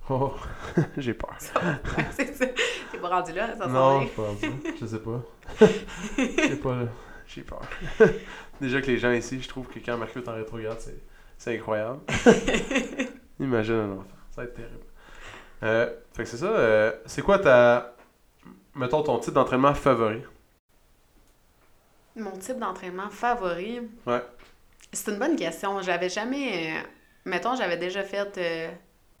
Oh, 0.08 0.32
j'ai 0.96 1.12
peur. 1.14 1.36
c'est 1.38 2.34
ça. 2.34 2.46
T'es 2.90 2.98
pas 2.98 3.08
rendu 3.08 3.32
là, 3.32 3.54
ça 3.56 3.66
Non, 3.66 4.00
je 4.00 4.06
sais 4.06 4.12
pas. 4.14 4.48
Je 4.80 4.86
sais 4.86 4.98
pas. 4.98 5.22
J'ai 6.16 6.56
pas. 6.56 6.76
J'ai 7.26 7.42
peur. 7.42 7.60
Déjà 8.60 8.80
que 8.80 8.86
les 8.86 8.98
gens 8.98 9.12
ici, 9.12 9.40
je 9.40 9.48
trouve 9.48 9.68
que 9.68 9.78
quand 9.78 9.96
Mercure 9.98 10.22
est 10.22 10.28
en 10.28 10.34
rétrograde, 10.34 10.78
c'est, 11.36 11.54
incroyable. 11.54 12.00
Imagine 13.38 13.74
un 13.74 13.92
enfant. 13.92 14.04
Ça 14.30 14.40
va 14.42 14.48
être 14.48 14.54
terrible. 14.54 14.80
Euh, 15.62 15.90
fait 16.12 16.24
que 16.24 16.28
c'est 16.28 16.38
ça. 16.38 16.46
euh, 16.46 16.92
c'est 17.06 17.22
quoi 17.22 17.38
ta. 17.38 17.94
Mettons 18.74 19.02
ton 19.02 19.18
type 19.18 19.34
d'entraînement 19.34 19.74
favori? 19.74 20.22
Mon 22.16 22.32
type 22.32 22.58
d'entraînement 22.58 23.10
favori? 23.10 23.80
Ouais. 24.06 24.22
C'est 24.92 25.10
une 25.12 25.18
bonne 25.18 25.36
question. 25.36 25.80
J'avais 25.82 26.08
jamais. 26.08 26.74
euh, 26.76 26.82
mettons, 27.24 27.54
j'avais 27.54 27.76
déjà 27.76 28.02
fait 28.02 28.36
euh, 28.38 28.68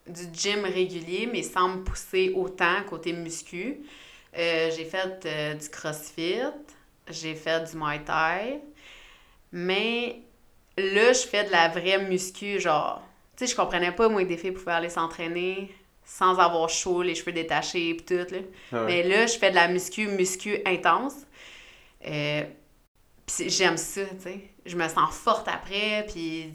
du 0.08 0.22
gym 0.32 0.64
régulier, 0.64 1.28
mais 1.32 1.42
sans 1.42 1.68
me 1.68 1.84
pousser 1.84 2.32
autant 2.34 2.82
côté 2.88 3.12
muscu. 3.12 3.80
Euh, 4.36 4.70
j'ai 4.76 4.84
fait 4.84 5.26
du 5.60 5.68
crossfit, 5.70 6.40
j'ai 7.08 7.34
fait 7.34 7.70
du 7.70 7.76
muay 7.76 8.00
thai, 8.04 8.60
mais 9.52 10.22
là, 10.78 11.12
je 11.12 11.26
fais 11.26 11.44
de 11.44 11.50
la 11.50 11.68
vraie 11.68 11.98
muscu, 12.04 12.60
genre. 12.60 13.02
Tu 13.36 13.46
sais, 13.46 13.52
je 13.52 13.56
comprenais 13.56 13.92
pas, 13.92 14.08
moi, 14.08 14.22
que 14.22 14.28
des 14.28 14.36
filles 14.36 14.52
pouvaient 14.52 14.72
aller 14.72 14.90
s'entraîner 14.90 15.74
sans 16.04 16.38
avoir 16.38 16.68
chaud, 16.68 17.02
les 17.02 17.14
cheveux 17.14 17.32
détachés, 17.32 17.94
pis 17.94 18.04
tout, 18.04 18.14
là. 18.14 18.38
Ah 18.72 18.84
ouais. 18.84 18.86
Mais 18.86 19.02
là, 19.04 19.26
je 19.26 19.38
fais 19.38 19.50
de 19.50 19.54
la 19.54 19.68
muscu, 19.68 20.08
muscu 20.08 20.58
intense. 20.66 21.14
Euh, 22.06 22.42
puis 23.36 23.50
j'aime 23.50 23.76
ça, 23.76 24.02
tu 24.04 24.22
sais. 24.22 24.40
Je 24.66 24.76
me 24.76 24.88
sens 24.88 25.14
forte 25.14 25.48
après, 25.48 26.06
puis 26.12 26.52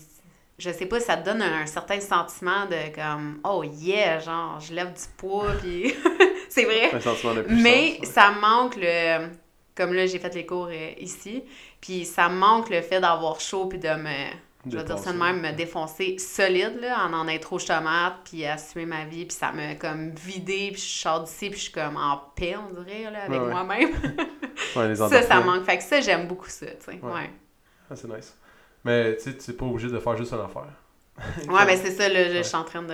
je 0.58 0.72
sais 0.72 0.86
pas, 0.86 1.00
ça 1.00 1.17
te 1.17 1.25
donne 1.25 1.41
un, 1.41 1.65
certain 1.65 2.00
sentiment 2.00 2.65
de 2.65 2.94
comme, 2.94 3.39
oh 3.44 3.63
yeah, 3.63 4.20
genre, 4.20 4.60
je 4.60 4.74
lève 4.74 4.94
du 4.94 5.03
poids, 5.17 5.51
puis 5.62 5.94
c'est 6.50 6.63
vrai. 6.63 6.94
Un 6.94 7.00
sentiment 7.00 7.34
de 7.34 7.41
puissance. 7.41 7.63
Mais 7.63 7.98
ouais. 8.00 8.05
ça 8.05 8.32
manque 8.32 8.75
le. 8.77 9.29
Comme 9.75 9.94
là, 9.94 10.05
j'ai 10.05 10.20
fait 10.20 10.34
les 10.34 10.46
cours 10.46 10.70
euh, 10.72 10.91
ici, 11.00 11.44
puis 11.82 12.05
ça 12.05 12.29
manque 12.29 12.70
le 12.70 12.82
fait 12.82 13.01
d'avoir 13.01 13.41
chaud, 13.41 13.65
puis 13.65 13.79
de 13.79 13.89
me. 13.89 14.29
Je 14.67 14.77
vais 14.77 14.84
dire 14.84 14.98
ça 14.98 15.13
de 15.13 15.17
même, 15.17 15.41
me 15.41 15.51
défoncer 15.51 16.17
solide, 16.17 16.77
là, 16.81 17.05
en 17.05 17.13
en 17.13 17.27
être 17.27 17.53
aux 17.53 17.60
tomates, 17.60 18.15
puis 18.24 18.45
assumer 18.45 18.86
ma 18.86 19.05
vie, 19.05 19.25
puis 19.25 19.36
ça 19.38 19.51
me 19.51 19.75
comme 19.79 20.10
vidé, 20.12 20.72
puis 20.74 20.81
je 20.81 21.01
sors 21.01 21.24
d'ici, 21.24 21.50
puis 21.50 21.57
je 21.60 21.63
suis 21.65 21.72
comme 21.72 21.98
en 21.98 22.17
paix, 22.36 22.55
on 22.57 22.74
dirait, 22.81 23.12
là, 23.12 23.24
avec 23.25 23.39
Ouais, 23.39 23.45
ouais. 23.48 23.51
moi-même. 23.51 23.89
Ouais, 24.75 24.88
les 24.88 24.95
ça, 24.95 25.22
ça 25.22 25.39
manque. 25.41 25.63
Fait 25.65 25.77
que 25.77 25.84
ça, 25.84 26.00
j'aime 26.01 26.27
beaucoup 26.27 26.48
ça, 26.50 26.65
tu 26.65 26.75
sais. 26.86 27.00
Ouais. 27.01 27.29
Ah, 27.91 27.95
c'est 27.95 28.07
nice. 28.07 28.36
Mais 28.84 29.15
tu 29.17 29.24
sais, 29.24 29.38
tu 29.38 29.51
n'es 29.51 29.57
pas 29.57 29.65
obligé 29.65 29.89
de 29.89 30.00
faire 30.00 30.15
juste 30.17 30.31
une 30.34 30.39
affaire. 30.39 30.67
Ouais, 31.50 31.65
mais 31.65 31.77
c'est 31.77 31.91
ça, 31.91 32.07
là, 32.10 32.34
je 32.34 32.41
suis 32.41 32.55
en 32.55 32.63
train 32.63 32.81
de. 32.81 32.93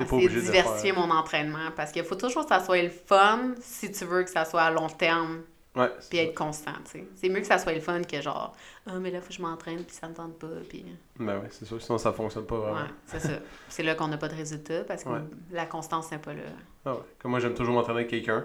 Essayer 0.00 0.28
diversifier 0.28 0.92
faire- 0.92 1.06
mon 1.06 1.12
entraînement 1.12 1.70
parce 1.74 1.90
qu'il 1.90 2.04
faut 2.04 2.14
toujours 2.14 2.42
que 2.44 2.48
ça 2.54 2.64
soit 2.64 2.82
le 2.82 2.88
fun 2.90 3.54
si 3.60 3.90
tu 3.90 4.04
veux 4.04 4.22
que 4.22 4.30
ça 4.30 4.44
soit 4.44 4.62
à 4.62 4.70
long 4.70 4.88
terme 4.88 5.42
Ouais. 5.76 5.88
puis 6.08 6.18
ça. 6.18 6.24
être 6.24 6.34
constant, 6.34 6.72
tu 6.84 6.90
sais. 6.90 7.04
C'est 7.14 7.28
mieux 7.28 7.40
que 7.40 7.46
ça 7.46 7.58
soit 7.58 7.72
le 7.72 7.80
fun 7.80 8.02
que 8.02 8.20
genre, 8.20 8.54
ah, 8.86 8.98
mais 8.98 9.10
là, 9.10 9.20
faut 9.20 9.28
que 9.28 9.34
je 9.34 9.42
m'entraîne 9.42 9.84
puis 9.84 9.94
ça 9.94 10.08
me 10.08 10.14
tente 10.14 10.38
pas, 10.38 10.46
puis. 10.68 10.84
Ben 11.18 11.38
ouais, 11.38 11.48
c'est 11.50 11.66
sûr. 11.66 11.80
Sinon, 11.80 11.98
ça 11.98 12.12
fonctionne 12.12 12.46
pas 12.46 12.56
vraiment. 12.56 12.76
Ouais, 12.80 12.88
c'est 13.06 13.20
ça. 13.20 13.32
C'est 13.68 13.82
là 13.82 13.94
qu'on 13.94 14.08
n'a 14.08 14.16
pas 14.18 14.28
de 14.28 14.34
résultat 14.34 14.84
parce 14.84 15.04
que 15.04 15.08
Ouais. 15.10 15.20
la 15.52 15.66
constance 15.66 16.10
n'est 16.10 16.18
pas 16.18 16.32
là. 16.34 16.42
Ah 16.84 16.94
ouais. 16.94 17.00
Comme 17.20 17.30
moi, 17.32 17.40
j'aime 17.40 17.54
toujours 17.54 17.74
m'entraîner 17.74 18.00
avec 18.00 18.10
quelqu'un. 18.10 18.44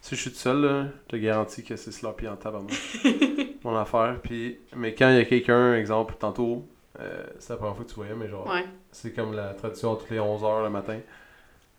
Si 0.00 0.14
je 0.14 0.20
suis 0.20 0.30
tout 0.30 0.36
seul, 0.36 0.60
là, 0.60 0.84
je 1.06 1.08
te 1.08 1.16
garantis 1.16 1.64
que 1.64 1.74
c'est 1.74 1.90
sloppy 1.90 2.28
en 2.28 2.36
tabarnak. 2.36 2.72
mon 3.64 3.76
affaire. 3.76 4.20
Puis, 4.22 4.60
mais 4.76 4.94
quand 4.94 5.08
il 5.10 5.16
y 5.16 5.20
a 5.20 5.24
quelqu'un, 5.24 5.74
exemple, 5.74 6.14
tantôt, 6.20 6.68
euh, 7.00 7.24
c'est 7.40 7.54
la 7.54 7.56
première 7.56 7.74
fois 7.74 7.84
que 7.84 7.88
tu 7.90 7.96
voyais, 7.96 8.14
mais 8.14 8.28
genre, 8.28 8.46
Ouais. 8.46 8.64
c'est 8.92 9.12
comme 9.12 9.32
la 9.34 9.54
tradition 9.54 9.96
toutes 9.96 10.10
les 10.10 10.20
11h 10.20 10.62
le 10.62 10.70
matin. 10.70 10.98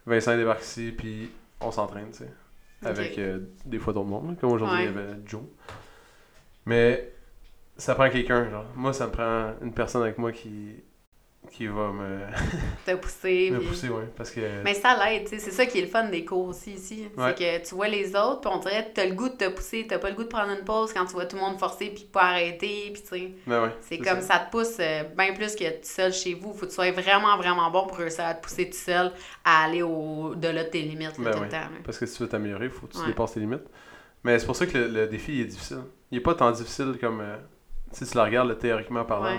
Vincent 0.05 0.35
débarque 0.35 0.63
ici, 0.63 0.91
puis 0.97 1.29
on 1.61 1.71
s'entraîne, 1.71 2.09
tu 2.11 2.17
sais. 2.19 2.29
Avec 2.83 3.17
euh, 3.17 3.39
des 3.65 3.77
fois 3.79 3.93
d'autres 3.93 4.07
monde. 4.07 4.37
Comme 4.39 4.51
aujourd'hui, 4.51 4.77
Ouais. 4.77 4.83
il 4.85 4.95
y 4.95 4.97
avait 4.97 5.17
Joe. 5.25 5.41
Mais 6.65 7.11
ça 7.77 7.95
prend 7.95 8.09
quelqu'un, 8.09 8.49
genre. 8.49 8.65
Moi, 8.75 8.93
ça 8.93 9.07
me 9.07 9.11
prend 9.11 9.53
une 9.61 9.73
personne 9.73 10.01
avec 10.01 10.17
moi 10.17 10.31
qui, 10.31 10.75
qui 11.51 11.67
va 11.67 11.91
me, 11.91 12.19
T'as 12.85 12.95
poussé. 12.95 13.49
me 13.51 13.59
pousser, 13.59 13.89
ouais. 13.89 14.05
Parce 14.15 14.31
que. 14.31 14.39
Mais 14.63 14.73
ça 14.75 14.95
l'aide, 15.03 15.23
tu 15.23 15.31
sais. 15.31 15.39
C'est 15.39 15.51
ça 15.51 15.65
qui 15.65 15.79
est 15.79 15.81
le 15.81 15.87
fun 15.87 16.05
des 16.09 16.23
cours 16.23 16.47
aussi 16.47 16.73
ici. 16.73 17.07
Ouais. 17.17 17.33
C'est 17.37 17.61
que 17.61 17.67
tu 17.69 17.75
vois 17.75 17.87
les 17.87 18.15
autres, 18.15 18.41
puis 18.41 18.49
on 18.53 18.59
dirait 18.59 18.85
que 18.85 18.93
t'as 18.93 19.05
le 19.05 19.13
goût 19.15 19.29
de 19.29 19.33
te 19.35 19.49
pousser, 19.49 19.85
t'as 19.87 19.97
pas 19.99 20.09
le 20.09 20.15
goût 20.15 20.23
de 20.23 20.27
prendre 20.29 20.51
une 20.51 20.63
pause 20.63 20.93
quand 20.93 21.05
tu 21.05 21.13
vois 21.13 21.25
tout 21.25 21.35
le 21.35 21.41
monde 21.41 21.57
forcer 21.59 21.89
puis 21.89 22.03
pas 22.11 22.23
arrêter, 22.29 22.91
puis 22.93 23.01
tu 23.01 23.07
sais. 23.07 23.31
Ben 23.47 23.63
ouais, 23.63 23.75
C'est 23.81 23.97
comme 23.97 24.21
ça. 24.21 24.39
te 24.39 24.51
pousse 24.51 24.77
euh, 24.79 25.03
bien 25.17 25.33
plus 25.33 25.55
que 25.55 25.69
tout 25.69 25.77
seul 25.83 26.13
chez 26.13 26.33
vous. 26.35 26.53
Faut 26.53 26.61
que 26.65 26.69
tu 26.69 26.75
sois 26.75 26.91
vraiment, 26.91 27.35
vraiment 27.37 27.69
bon 27.71 27.87
pour 27.87 27.97
réussir 27.97 28.25
à 28.25 28.33
te 28.35 28.43
pousser 28.43 28.69
tout 28.69 28.77
seul 28.77 29.11
à 29.43 29.65
aller 29.65 29.81
au-delà 29.81 30.63
de 30.63 30.69
tes 30.69 30.81
limites 30.81 31.17
là, 31.17 31.23
Ben 31.25 31.31
tout 31.31 31.37
ouais. 31.39 31.45
le 31.45 31.51
temps. 31.51 31.57
là. 31.57 31.69
Parce 31.83 31.97
que 31.97 32.05
si 32.05 32.15
tu 32.17 32.23
veux 32.23 32.29
t'améliorer, 32.29 32.65
il 32.65 32.71
faut 32.71 32.87
que 32.87 32.93
tu 32.93 33.05
dépasses 33.05 33.33
tes 33.33 33.39
limites. 33.39 33.65
Mais 34.23 34.37
c'est 34.37 34.45
pour 34.45 34.55
ça 34.55 34.65
que 34.65 34.77
le, 34.77 34.87
le 34.87 35.07
défi 35.07 35.33
il 35.35 35.41
est 35.41 35.45
difficile. 35.45 35.81
Il 36.11 36.17
est 36.17 36.21
pas 36.21 36.35
tant 36.35 36.51
difficile 36.51 36.97
comme. 36.99 37.21
euh, 37.21 37.37
si 37.91 38.05
tu 38.05 38.15
le 38.15 38.21
regardes 38.23 38.47
là, 38.49 38.55
théoriquement 38.55 39.03
parlant. 39.03 39.37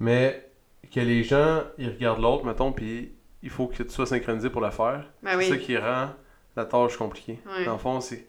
Mais 0.00 0.48
que 0.94 1.00
les 1.00 1.22
gens, 1.24 1.62
ils 1.78 1.88
regardent 1.88 2.20
l'autre, 2.22 2.44
mettons, 2.44 2.72
puis 2.72 3.12
il 3.42 3.50
faut 3.50 3.66
que 3.66 3.82
tu 3.82 3.90
sois 3.90 4.06
synchronisé 4.06 4.50
pour 4.50 4.60
le 4.60 4.70
faire. 4.70 5.04
Ben 5.22 5.38
c'est 5.40 5.50
ça 5.50 5.56
qui 5.56 5.76
rend 5.76 6.08
la 6.56 6.64
tâche 6.64 6.96
compliquée. 6.96 7.38
Ouais. 7.46 7.64
Dans 7.64 7.72
le 7.72 7.78
fond, 7.78 8.00
c'est. 8.00 8.26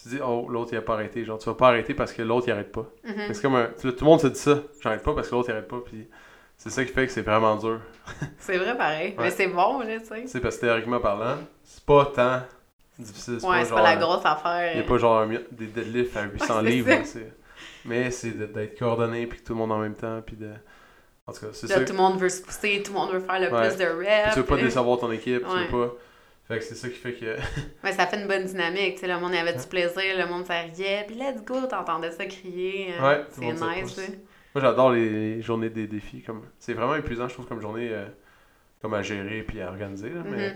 Tu 0.00 0.10
dis, 0.10 0.18
oh, 0.24 0.46
l'autre, 0.48 0.70
il 0.72 0.76
a 0.76 0.82
pas 0.82 0.94
arrêté. 0.94 1.24
Genre, 1.24 1.38
tu 1.38 1.46
vas 1.46 1.54
pas 1.56 1.68
arrêter 1.68 1.92
parce 1.92 2.12
que 2.12 2.22
l'autre, 2.22 2.46
il 2.48 2.52
arrête 2.52 2.70
pas. 2.70 2.86
Mhm. 3.04 3.32
C'est 3.32 3.42
comme 3.42 3.56
un. 3.56 3.66
Tout 3.80 3.88
le 3.88 4.04
monde 4.04 4.20
se 4.20 4.28
dit 4.28 4.38
ça. 4.38 4.58
J'arrête 4.80 5.02
pas 5.02 5.12
parce 5.14 5.28
que 5.28 5.34
l'autre, 5.34 5.48
il 5.48 5.52
arrête 5.52 5.66
pas. 5.68 5.80
Puis 5.84 6.06
c'est 6.56 6.70
ça 6.70 6.84
qui 6.84 6.92
fait 6.92 7.06
que 7.06 7.12
c'est 7.12 7.22
vraiment 7.22 7.56
dur. 7.56 7.80
C'est 8.38 8.58
vrai 8.58 8.76
pareil. 8.76 9.10
Ouais. 9.10 9.24
Mais 9.24 9.30
c'est 9.30 9.48
bon, 9.48 9.80
là, 9.80 9.98
tu 9.98 10.06
sais. 10.06 10.26
Sais, 10.26 10.40
parce 10.40 10.56
que 10.56 10.62
théoriquement 10.62 10.98
parlant, 11.00 11.36
c'est 11.62 11.84
pas 11.84 12.06
tant 12.06 12.42
difficile. 12.98 13.38
Ouais, 13.44 13.64
c'est 13.64 13.74
pas 13.74 13.82
la 13.82 13.96
grosse 13.96 14.24
affaire. 14.24 14.72
Il 14.72 14.78
n'y 14.80 14.84
a 14.84 14.88
pas 14.88 14.98
genre 14.98 15.26
des 15.52 15.66
deadlifts 15.66 16.16
à 16.16 16.24
800 16.24 16.46
Ouais, 16.62 16.62
c'est 16.64 16.70
livres. 16.70 16.88
là, 16.90 17.04
c'est- 17.04 17.32
Mais 17.84 18.10
c'est 18.10 18.30
d'être 18.32 18.78
coordonné 18.78 19.26
puis 19.26 19.40
que 19.40 19.44
tout 19.44 19.52
le 19.52 19.58
monde 19.58 19.72
en 19.72 19.78
même 19.78 19.94
temps. 19.94 20.20
Puis 20.24 20.36
de... 20.36 20.50
En 21.28 21.32
tout 21.32 21.40
cas, 21.40 21.46
c'est 21.52 21.68
Là, 21.68 21.74
ça. 21.76 21.84
tout 21.84 21.92
le 21.92 21.98
monde 21.98 22.18
veut 22.18 22.28
se 22.30 22.42
pousser, 22.42 22.82
tout 22.82 22.92
le 22.92 22.98
monde 22.98 23.12
veut 23.12 23.20
faire 23.20 23.38
le 23.38 23.52
Ouais. 23.54 23.68
plus 23.68 23.76
de 23.78 23.84
reps. 23.84 24.32
Tu 24.34 24.40
veux 24.40 24.46
pas 24.46 24.56
décevoir 24.56 24.98
ton 24.98 25.12
équipe, 25.12 25.42
tu 25.44 25.50
Ouais. 25.54 25.66
veux 25.66 25.88
pas. 25.88 25.94
Fait 26.48 26.58
que 26.58 26.64
c'est 26.64 26.74
ça 26.74 26.88
qui 26.88 26.94
fait 26.96 27.12
que. 27.12 27.36
Mais 27.84 27.92
ça 27.92 28.06
fait 28.06 28.18
une 28.20 28.26
bonne 28.26 28.44
dynamique, 28.44 28.94
tu 28.94 29.00
sais, 29.02 29.06
le 29.08 29.20
monde 29.20 29.34
avait 29.34 29.52
du 29.52 29.66
plaisir, 29.66 30.16
le 30.18 30.26
monde 30.26 30.46
s'arriait, 30.46 31.04
puis 31.06 31.16
let's 31.16 31.44
go, 31.44 31.66
t'entendais 31.68 32.10
ça 32.10 32.24
crier. 32.24 32.94
euh, 32.98 33.06
Ouais, 33.06 33.24
c'est 33.30 33.44
nice, 33.44 33.94
tu 33.94 34.00
sais. 34.00 34.20
Moi, 34.54 34.62
j'adore 34.62 34.92
les 34.92 35.42
journées 35.42 35.68
des 35.68 35.86
défis. 35.86 36.22
comme 36.22 36.42
C'est 36.58 36.72
vraiment 36.72 36.94
épuisant, 36.94 37.28
je 37.28 37.34
trouve, 37.34 37.46
comme 37.46 37.60
journée 37.60 37.90
euh, 37.92 38.06
comme 38.80 38.94
à 38.94 39.02
gérer 39.02 39.42
puis 39.42 39.60
à 39.60 39.68
organiser. 39.68 40.08
là, 40.08 40.22
mais... 40.24 40.54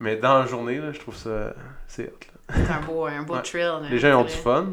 Mais 0.00 0.16
dans 0.16 0.40
la 0.40 0.46
journée, 0.46 0.78
là, 0.78 0.90
je 0.92 0.98
trouve 0.98 1.14
ça. 1.16 1.54
C'est. 1.86 2.12
C'est 2.48 2.70
un 2.72 2.80
beau, 2.80 3.04
un 3.06 3.22
beau 3.22 3.34
Ouais. 3.34 3.42
thrill. 3.42 3.60
là, 3.62 3.82
Les 3.90 3.98
gens 3.98 4.20
ont 4.20 4.24
du 4.24 4.30
fun, 4.32 4.66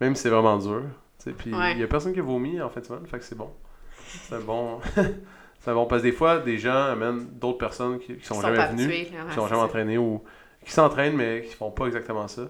même 0.00 0.14
si 0.14 0.22
c'est 0.22 0.28
vraiment 0.30 0.56
dur. 0.58 0.82
tu 1.22 1.32
Puis 1.32 1.50
il 1.50 1.56
Ouais. 1.56 1.76
y 1.78 1.82
a 1.82 1.86
personne 1.86 2.12
qui 2.12 2.20
a 2.20 2.22
vomi 2.22 2.60
en 2.60 2.70
semaine, 2.70 3.06
fait 3.06 3.18
que 3.18 3.24
c'est 3.24 3.34
bon. 3.36 3.50
C'est 4.28 4.34
un 4.34 4.40
bon. 4.40 4.80
c'est 5.60 5.72
bon. 5.72 5.86
Parce 5.86 6.02
que 6.02 6.06
des 6.08 6.12
fois, 6.12 6.38
des 6.38 6.58
gens 6.58 6.84
amènent 6.84 7.26
d'autres 7.38 7.58
personnes 7.58 7.98
qui, 7.98 8.16
qui 8.16 8.26
sont, 8.26 8.36
Ils 8.36 8.42
jamais 8.42 8.66
venues, 8.68 8.84
habitués, 8.84 9.04
qui 9.06 9.34
sont 9.34 9.46
jamais 9.46 9.60
ça. 9.60 9.66
entraînés 9.66 9.98
ou 9.98 10.22
qui 10.64 10.72
s'entraînent 10.72 11.16
mais 11.16 11.42
qui 11.42 11.54
font 11.54 11.70
pas 11.70 11.86
exactement 11.86 12.28
ça. 12.28 12.42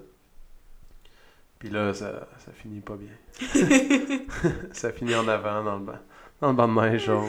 Puis 1.59 1.71
là, 1.71 1.95
ça, 1.95 2.27
ça 2.39 2.53
finit 2.53 2.81
pas 2.81 2.97
bien. 2.97 3.13
ça 4.73 4.91
finit 4.93 5.15
en 5.15 5.29
avant 5.29 5.63
dans 5.63 5.77
le 5.79 5.85
banc. 5.85 5.99
Dans 6.41 6.49
le 6.49 6.55
banc 6.55 6.67
de 6.67 6.91
neige, 6.91 7.05
genre. 7.05 7.25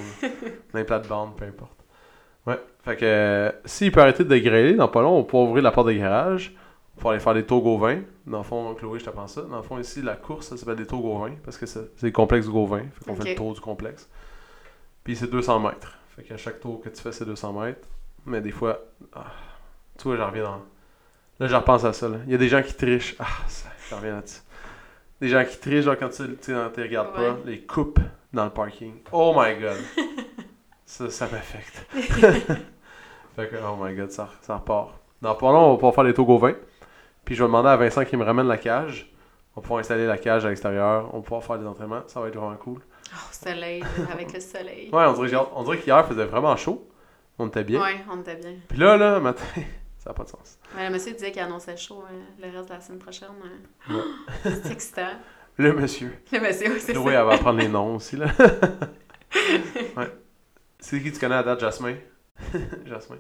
dans 0.74 0.80
les 0.80 0.86
plates-bandes, 0.86 1.36
peu 1.36 1.46
importe. 1.46 1.78
Ouais. 2.48 2.60
Fait 2.84 2.98
que 2.98 3.06
euh, 3.06 3.52
s'il 3.64 3.92
peut 3.92 4.02
arrêter 4.02 4.24
de 4.24 4.30
dégrailer, 4.30 4.74
dans 4.74 4.88
pas 4.88 5.02
long, 5.02 5.18
on 5.18 5.24
pouvoir 5.24 5.50
ouvrir 5.50 5.64
la 5.64 5.72
porte 5.72 5.88
de 5.88 5.94
garage. 5.94 6.56
Pour 6.98 7.10
aller 7.10 7.20
faire 7.20 7.34
des 7.34 7.44
tours 7.44 7.64
Gauvin. 7.64 8.02
Dans 8.28 8.38
le 8.40 8.44
fond, 8.44 8.74
Chloé, 8.76 9.00
je 9.00 9.06
t'apprends 9.06 9.28
ça. 9.28 9.42
Dans 9.42 9.58
le 9.58 9.64
fond, 9.64 9.80
ici, 9.80 10.02
la 10.02 10.16
course, 10.16 10.50
ça 10.50 10.58
s'appelle 10.58 10.76
des 10.76 10.86
tours 10.86 11.02
Gauvin. 11.02 11.32
Parce 11.44 11.58
que 11.58 11.66
c'est 11.66 11.90
le 12.02 12.12
complexe 12.12 12.48
Gauvin. 12.48 12.84
Fait 12.94 13.06
qu'on 13.06 13.16
fait 13.16 13.30
le 13.32 13.36
tour 13.36 13.54
du 13.54 13.62
complexe. 13.62 14.10
Puis 15.04 15.16
c'est 15.16 15.30
200 15.30 15.60
mètres. 15.60 15.98
Fait 16.16 16.24
qu'à 16.24 16.38
chaque 16.38 16.60
tour 16.60 16.82
que 16.82 16.90
tu 16.90 17.02
fais, 17.02 17.12
c'est 17.12 17.26
200 17.26 17.54
mètres. 17.54 17.88
Mais 18.26 18.42
des 18.42 18.52
fois, 18.52 18.80
ah, 19.14 19.26
tu 19.98 20.08
vois, 20.08 20.18
j'en 20.18 20.28
reviens 20.28 20.44
dans. 20.44 20.62
Là, 21.40 21.48
je 21.48 21.56
repense 21.56 21.84
à 21.84 21.94
ça. 21.94 22.08
là. 22.08 22.18
Il 22.26 22.32
y 22.32 22.36
a 22.36 22.38
des 22.38 22.48
gens 22.48 22.62
qui 22.62 22.74
trichent. 22.74 23.16
Ah, 23.20 23.26
ça, 23.48 23.70
j'en 23.90 23.98
reviens 23.98 24.16
là-dessus. 24.16 24.42
Des 25.20 25.30
gens 25.30 25.44
qui 25.44 25.58
trichent, 25.58 25.86
genre 25.86 25.98
quand 25.98 26.10
tu 26.10 26.36
tu 26.38 26.54
regardes 26.56 27.14
pas, 27.14 27.38
les 27.46 27.62
coupes 27.62 28.00
dans 28.32 28.46
le 28.46 28.50
parking. 28.52 28.94
Oh 29.12 29.34
my 29.36 29.60
god. 29.60 29.78
Ça, 30.86 31.10
ça 31.10 31.28
m'affecte. 31.32 31.88
fait 33.36 33.50
que, 33.50 33.56
oh 33.66 33.84
my 33.84 33.96
god, 33.96 34.12
ça, 34.12 34.30
ça 34.42 34.58
repart. 34.58 34.92
Dans 35.24 35.34
pas 35.34 35.52
long, 35.52 35.62
on 35.62 35.72
va 35.72 35.76
pouvoir 35.76 35.96
faire 35.96 36.04
les 36.04 36.14
tours 36.14 36.30
au 36.30 36.38
vin. 36.38 36.54
Puis 37.26 37.34
je 37.34 37.42
vais 37.42 37.48
demander 37.48 37.70
à 37.70 37.78
Vincent 37.78 38.06
qu'il 38.06 38.20
me 38.20 38.24
ramène 38.24 38.48
la 38.48 38.58
cage. 38.58 39.12
On 39.56 39.62
va 39.62 39.64
pouvoir 39.64 39.80
installer 39.80 40.06
la 40.06 40.20
cage 40.20 40.46
à 40.46 40.50
l'extérieur. 40.50 41.10
On 41.14 41.18
va 41.18 41.24
pouvoir 41.24 41.44
faire 41.44 41.58
des 41.58 41.66
entraînements. 41.66 42.04
Ça 42.06 42.20
va 42.20 42.28
être 42.28 42.36
vraiment 42.36 42.56
cool. 42.58 42.80
Oh, 43.16 43.30
soleil, 43.32 43.84
avec 44.12 44.34
le 44.34 44.40
soleil. 44.40 44.90
Ouais, 44.92 45.04
on 45.06 45.14
dirait, 45.24 45.38
on 45.56 45.64
qu'hier 45.76 46.08
faisait 46.08 46.26
vraiment 46.26 46.56
chaud. 46.56 46.90
On 47.38 47.48
était 47.48 47.64
bien. 47.64 47.82
Ouais, 47.82 48.04
on 48.12 48.22
était 48.22 48.36
bien. 48.36 48.54
Puis 48.68 48.78
là, 48.78 48.98
là, 48.98 49.20
matin, 49.20 49.44
ça 49.98 50.10
n'a 50.10 50.14
pas 50.14 50.24
de 50.24 50.30
sens. 50.30 50.58
Mais 50.76 50.88
le 50.88 50.94
monsieur 50.94 51.14
disait 51.14 51.32
qu'il 51.32 51.42
annonçait 51.42 51.78
chaud 51.78 52.04
euh, 52.10 52.22
le 52.46 52.56
reste 52.58 52.70
de 52.70 52.74
la 52.74 52.82
semaine 52.82 53.00
prochaine. 53.00 53.30
euh. 53.90 53.94
Ouais. 53.96 54.52
C'est 54.64 54.72
excitant. 54.72 55.10
Le 55.58 55.74
monsieur. 55.74 56.12
Le 56.32 56.40
monsieur, 56.40 56.72
oui, 56.74 56.80
c'est 56.80 56.94
Chloé, 56.94 57.14
ça. 57.14 57.20
elle 57.20 57.26
va 57.28 57.34
apprendre 57.34 57.60
les 57.60 57.68
noms 57.70 57.96
aussi, 57.98 58.16
là. 58.18 58.26
ouais. 59.98 60.12
C'est 60.80 61.02
qui 61.02 61.12
tu 61.12 61.20
connais 61.20 61.36
à 61.36 61.44
date, 61.44 61.60
Jasmin? 61.60 61.96
Jasmin. 62.86 63.18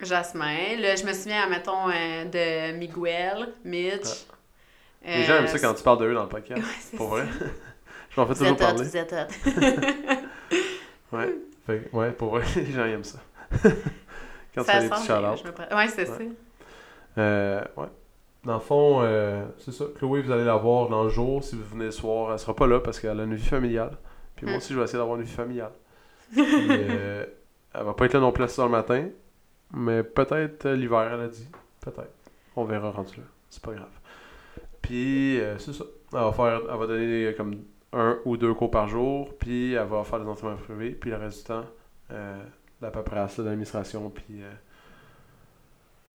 Jasmin. 0.00 0.76
Là, 0.80 0.96
je 0.96 1.04
me 1.04 1.12
souviens, 1.12 1.46
mettons, 1.48 1.88
euh, 1.90 2.24
de 2.24 2.76
Miguel, 2.76 3.52
Mitch. 3.64 4.26
Les 5.06 5.24
gens 5.24 5.34
aiment 5.36 5.46
ça 5.46 5.58
quand 5.58 5.74
tu 5.74 5.82
parles 5.82 5.98
d'eux 5.98 6.14
dans 6.14 6.22
le 6.22 6.28
podcast. 6.30 6.62
Ouais, 6.62 6.96
Pour 6.96 7.16
ça. 7.18 7.24
vrai. 7.24 7.28
Je 8.14 8.20
m'en 8.20 8.26
fais 8.26 8.34
toujours 8.34 8.56
parler. 8.56 8.84
vous 8.84 8.96
êtes. 8.96 9.14
Ouais. 11.12 11.36
Fait 11.66 11.88
ouais, 11.92 12.10
pour 12.12 12.30
vrai, 12.30 12.42
les 12.56 12.70
gens 12.72 12.84
aiment 12.84 13.04
ça. 13.04 13.18
quand 14.54 14.62
tu 14.62 14.64
Ça 14.64 14.80
des 14.80 14.88
sent 14.88 14.94
petits 14.94 15.44
me 15.46 15.76
Ouais, 15.76 15.88
c'est 15.88 16.08
Ouais. 16.10 16.16
ça. 16.18 17.20
Euh, 17.20 17.60
ouais. 17.76 17.86
Dans 18.44 18.54
le 18.54 18.60
fond, 18.60 18.98
euh, 19.02 19.44
c'est 19.58 19.72
ça. 19.72 19.84
Chloé, 19.98 20.20
vous 20.20 20.30
allez 20.30 20.44
la 20.44 20.56
voir 20.56 20.88
dans 20.88 21.04
le 21.04 21.08
jour. 21.08 21.42
Si 21.42 21.56
vous 21.56 21.64
venez 21.64 21.86
le 21.86 21.90
soir, 21.92 22.32
elle 22.32 22.38
sera 22.38 22.54
pas 22.54 22.66
là 22.66 22.80
parce 22.80 23.00
qu'elle 23.00 23.18
a 23.18 23.24
une 23.24 23.34
vie 23.34 23.44
familiale. 23.46 23.96
Puis 24.36 24.44
moi 24.46 24.54
Mm. 24.54 24.58
aussi, 24.58 24.72
je 24.74 24.78
vais 24.78 24.84
essayer 24.84 24.98
d'avoir 24.98 25.16
une 25.16 25.24
vie 25.24 25.32
familiale. 25.32 25.72
Puis, 26.32 26.44
euh, 26.70 27.24
elle 27.72 27.82
va 27.84 27.94
pas 27.94 28.04
être 28.06 28.14
là 28.14 28.20
non 28.20 28.32
plus 28.32 28.44
à 28.44 28.48
6 28.48 28.60
heures 28.60 28.66
le 28.66 28.72
matin. 28.72 29.08
Mais 29.72 30.02
peut-être 30.02 30.66
euh, 30.66 30.76
l'hiver, 30.76 31.10
elle 31.14 31.20
a 31.20 31.28
dit. 31.28 31.48
Peut-être. 31.80 32.12
On 32.56 32.64
verra 32.64 32.90
rendu 32.90 33.16
là. 33.16 33.22
C'est 33.48 33.62
pas 33.62 33.72
grave. 33.72 33.88
Puis, 34.82 35.40
euh, 35.40 35.56
c'est 35.58 35.72
ça. 35.72 35.84
Elle 36.12 36.18
va, 36.18 36.32
faire, 36.32 36.60
elle 36.70 36.78
va 36.78 36.86
donner 36.86 37.34
comme 37.36 37.62
un 37.94 38.18
ou 38.24 38.36
deux 38.36 38.54
cours 38.54 38.70
par 38.70 38.88
jour. 38.88 39.34
Puis, 39.38 39.72
elle 39.72 39.86
va 39.86 40.04
faire 40.04 40.20
des 40.20 40.26
entraînements 40.26 40.56
privés. 40.56 40.90
Puis, 40.90 41.10
le 41.10 41.16
reste 41.16 41.38
du 41.38 41.44
temps, 41.44 41.64
euh, 42.10 42.42
la 42.80 42.90
paperasse, 42.90 43.38
l'administration. 43.38 44.10
Puis, 44.10 44.42
euh, 44.42 44.50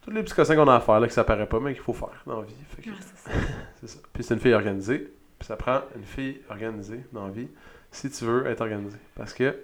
tous 0.01 0.11
les 0.11 0.23
petits 0.23 0.33
cossins 0.33 0.55
qu'on 0.55 0.67
a 0.67 0.75
à 0.75 0.79
faire, 0.79 0.99
là, 0.99 1.07
que 1.07 1.13
ça 1.13 1.23
paraît 1.23 1.47
pas, 1.47 1.59
mais 1.59 1.73
qu'il 1.73 1.83
faut 1.83 1.93
faire 1.93 2.23
dans 2.25 2.41
la 2.41 2.45
vie. 2.45 2.53
Ouais, 2.77 2.93
c'est 2.99 3.17
ça. 3.17 3.31
c'est 3.79 3.87
ça. 3.87 3.99
Puis 4.13 4.23
c'est 4.23 4.33
une 4.33 4.39
fille 4.39 4.53
organisée. 4.53 5.13
Puis 5.37 5.47
ça 5.47 5.55
prend 5.55 5.81
une 5.95 6.03
fille 6.03 6.41
organisée 6.49 7.05
dans 7.13 7.25
la 7.25 7.31
vie 7.31 7.47
si 7.91 8.09
tu 8.09 8.25
veux 8.25 8.45
être 8.47 8.61
organisé. 8.61 8.97
Parce 9.15 9.33
que 9.33 9.57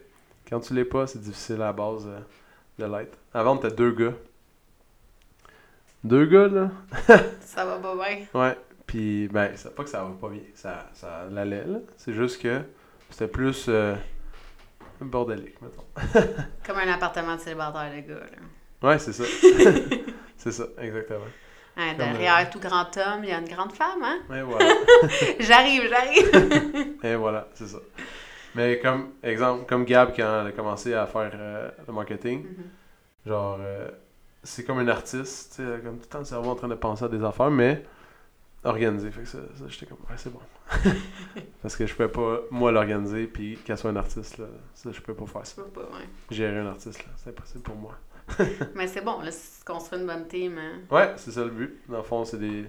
quand 0.48 0.60
tu 0.60 0.74
l'es 0.74 0.86
pas, 0.86 1.08
c'est 1.08 1.22
difficile 1.22 1.56
à 1.56 1.68
la 1.68 1.74
base 1.74 2.08
euh, 2.08 2.20
de 2.80 2.86
l'être. 2.86 3.18
Avant, 3.34 3.58
était 3.58 3.72
deux 3.72 3.92
gars. 3.92 4.14
Deux 6.04 6.26
gars, 6.26 6.48
là. 6.48 6.72
Ça 7.42 7.66
va 7.66 7.78
pas 7.78 7.96
bien. 7.96 8.26
Ouais. 8.34 8.58
Puis, 8.88 9.28
ben, 9.30 9.52
c'est 9.56 9.74
pas 9.76 9.84
que 9.84 9.90
ça 9.90 10.04
va 10.04 10.12
pas 10.20 10.30
bien. 10.30 10.42
Ça, 10.54 10.90
ça 10.94 11.26
l'allait, 11.32 11.66
là. 11.66 11.80
C'est 11.98 12.14
juste 12.14 12.42
que 12.42 12.62
c'était 13.10 13.28
plus 13.28 13.66
euh, 13.68 13.96
bordélique, 15.02 15.60
mettons. 15.62 15.84
Comme 16.66 16.78
un 16.78 16.92
appartement 16.94 17.36
de 17.36 17.42
célibataire 17.42 17.92
de 17.96 18.08
gars. 18.08 18.20
Là. 18.20 18.88
Ouais, 18.90 19.00
c'est 19.00 19.14
ça. 19.14 19.24
c'est 20.38 20.52
ça, 20.52 20.66
exactement. 20.80 21.20
Hein, 21.78 21.96
Comme, 21.98 22.14
derrière 22.14 22.50
tout 22.50 22.60
grand 22.60 22.96
homme, 22.98 23.24
il 23.24 23.30
y 23.30 23.34
a 23.34 23.40
une 23.40 23.48
grande 23.50 23.74
femme, 23.74 24.02
hein? 24.04 24.20
Et 24.34 24.42
voilà. 24.44 24.66
J'arrive, 25.40 25.90
j'arrive! 25.90 26.96
Et 27.04 27.16
voilà, 27.16 27.48
c'est 27.54 27.68
ça. 27.68 27.80
Mais 28.54 28.80
comme 28.80 29.10
exemple, 29.22 29.66
comme 29.68 29.84
Gab 29.84 30.16
quand 30.16 30.42
elle 30.42 30.48
a 30.48 30.52
commencé 30.54 30.94
à 30.94 31.06
faire 31.08 31.32
euh, 31.34 31.70
le 31.86 31.92
marketing, 31.94 32.44
Mhm. 32.46 32.64
genre 33.26 33.58
euh, 33.60 33.90
c'est 34.44 34.64
comme 34.64 34.78
un 34.80 34.88
artiste, 34.88 35.56
tu 35.58 35.64
sais, 35.64 35.82
comme 35.84 35.96
tout 35.98 36.04
le 36.04 36.08
temps 36.10 36.20
le 36.20 36.24
cerveau 36.26 36.52
en 36.52 36.56
train 36.56 36.70
de 36.70 36.76
penser 36.76 37.04
à 37.04 37.10
des 37.10 37.22
affaires, 37.22 37.52
mais 37.52 37.84
organisé. 38.66 39.10
Fait 39.12 39.22
que 39.22 39.28
ça, 39.28 39.38
ça, 39.58 39.66
j'étais 39.68 39.86
comme 39.86 40.00
ouais 40.10 40.16
c'est 40.18 40.32
bon. 40.34 40.40
Parce 41.62 41.76
que 41.76 41.86
je 41.86 41.94
pouvais 41.94 42.10
pas 42.10 42.42
moi 42.52 42.72
l'organiser 42.72 43.28
puis 43.28 43.58
qu'elle 43.64 43.78
soit 43.78 43.92
un 43.92 43.96
artiste 43.96 44.38
là, 44.38 44.48
ça 44.74 44.92
je 44.92 45.00
peux 45.02 45.14
pas 45.14 45.26
faire 45.26 45.46
ça. 45.46 45.62
peux 45.62 45.70
pas, 45.70 45.82
ouais. 45.82 46.06
Gérer 46.32 46.60
un 46.60 46.68
artiste 46.68 47.00
là, 47.06 47.12
c'est 47.16 47.30
impossible 47.30 47.64
pour 47.64 47.76
moi. 47.76 47.96
Mais 48.76 48.88
c'est 48.88 49.02
bon, 49.02 49.22
là, 49.22 49.32
si 49.32 49.60
tu 49.60 49.66
construis 49.66 50.00
une 50.00 50.08
bonne 50.08 50.28
team, 50.28 50.58
hein, 50.58 50.80
Ouais, 50.90 51.14
c'est 51.18 51.32
ça 51.32 51.44
le 51.44 51.52
but. 51.52 51.80
Dans 51.88 51.98
le 51.98 52.04
fond, 52.04 52.26
c'est 52.26 52.40
des, 52.40 52.66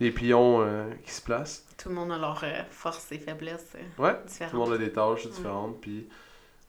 des 0.00 0.10
pions 0.10 0.62
euh, 0.62 0.90
qui 1.04 1.10
se 1.12 1.20
placent. 1.20 1.66
tout 1.76 1.90
le 1.90 1.94
monde 1.94 2.10
a 2.12 2.16
leurs 2.18 2.42
euh, 2.42 2.62
forces 2.70 3.12
et 3.12 3.18
faiblesses 3.18 3.76
euh, 3.76 4.02
Ouais, 4.02 4.14
Tout 4.48 4.56
le 4.56 4.58
monde 4.58 4.72
a 4.72 4.78
des 4.78 4.90
tâches 4.90 5.28
différentes, 5.28 5.78
puis 5.82 6.08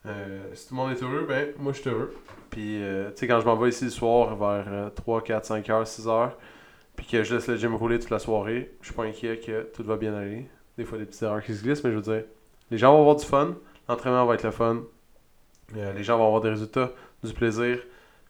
euh, 0.04 0.42
si 0.54 0.68
tout 0.68 0.74
le 0.74 0.80
monde 0.82 0.92
est 0.92 1.02
heureux, 1.02 1.24
ben 1.26 1.48
moi 1.58 1.72
je 1.72 1.80
suis 1.80 1.88
heureux. 1.90 2.14
Puis 2.50 2.82
euh, 2.82 3.10
tu 3.10 3.16
sais, 3.20 3.26
quand 3.26 3.40
je 3.40 3.46
m'en 3.46 3.56
vais 3.56 3.70
ici 3.70 3.84
le 3.84 3.90
soir 3.90 4.36
vers 4.36 4.64
euh, 4.68 4.90
3, 4.90 5.22
4, 5.22 5.44
5 5.46 5.70
heures, 5.70 5.86
6 5.86 6.06
heures, 6.08 6.36
puis 7.00 7.06
que 7.08 7.22
je 7.24 7.34
laisse 7.34 7.46
le 7.48 7.56
gym 7.56 7.74
rouler 7.74 7.98
toute 7.98 8.10
la 8.10 8.18
soirée, 8.18 8.74
je 8.82 8.86
suis 8.88 8.94
pas 8.94 9.04
inquiet 9.04 9.38
que 9.40 9.62
tout 9.74 9.82
va 9.82 9.96
bien 9.96 10.12
aller. 10.14 10.46
Des 10.76 10.84
fois, 10.84 10.98
des 10.98 11.06
petites 11.06 11.22
erreurs 11.22 11.42
qui 11.42 11.54
se 11.54 11.62
glissent, 11.62 11.82
mais 11.82 11.90
je 11.92 11.96
veux 11.96 12.02
dire, 12.02 12.24
les 12.70 12.76
gens 12.76 12.92
vont 12.92 13.00
avoir 13.00 13.16
du 13.16 13.24
fun, 13.24 13.56
l'entraînement 13.88 14.26
va 14.26 14.34
être 14.34 14.42
le 14.44 14.50
fun, 14.50 14.82
euh, 15.76 15.92
les 15.94 16.02
gens 16.04 16.18
vont 16.18 16.26
avoir 16.26 16.42
des 16.42 16.50
résultats, 16.50 16.92
du 17.24 17.32
plaisir, 17.32 17.78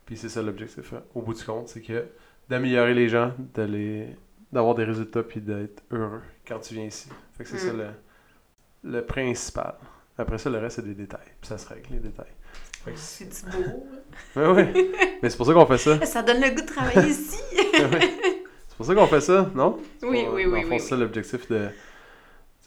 puis 0.06 0.16
c'est 0.16 0.28
ça 0.28 0.40
l'objectif 0.40 0.92
hein, 0.92 1.02
au 1.16 1.20
bout 1.22 1.34
du 1.34 1.42
compte, 1.44 1.68
c'est 1.68 1.80
que 1.82 2.04
d'améliorer 2.48 2.94
les 2.94 3.08
gens, 3.08 3.32
de 3.54 3.62
les 3.62 4.06
d'avoir 4.52 4.74
des 4.76 4.84
résultats 4.84 5.22
puis 5.22 5.40
d'être 5.40 5.82
heureux 5.92 6.22
quand 6.46 6.58
tu 6.60 6.74
viens 6.74 6.84
ici. 6.84 7.08
Fait 7.36 7.44
que 7.44 7.50
c'est 7.50 7.58
ça 7.58 7.72
Mm. 7.72 7.78
le, 7.78 8.92
le 8.92 9.04
principal. 9.04 9.74
Après 10.18 10.38
ça, 10.38 10.48
le 10.50 10.58
reste, 10.58 10.76
c'est 10.76 10.84
des 10.84 10.94
détails. 10.94 11.20
Puis 11.40 11.48
ça 11.48 11.56
se 11.58 11.68
règle, 11.68 11.86
les 11.92 11.98
détails. 12.00 12.32
C'est- 12.96 13.44
du 13.46 13.50
beau. 13.56 13.86
Ouais, 14.36 14.48
ouais. 14.48 14.72
Mais 15.22 15.30
c'est 15.30 15.36
pour 15.36 15.46
ça 15.46 15.52
qu'on 15.54 15.66
fait 15.66 15.78
ça. 15.78 16.04
Ça 16.06 16.22
donne 16.22 16.40
le 16.40 16.50
goût 16.50 16.62
de 16.62 16.66
travailler 16.66 17.10
ici. 17.10 17.38
pour 18.80 18.86
ça 18.86 18.94
qu'on 18.94 19.06
fait 19.06 19.20
ça, 19.20 19.50
non? 19.54 19.78
C'est 19.98 20.06
Oui, 20.06 20.26
oui, 20.32 20.46
oui, 20.46 20.64
oui, 20.68 20.78
C'est 20.80 20.88
ça 20.88 20.94
oui. 20.94 21.02
l'objectif 21.02 21.48
de. 21.50 21.68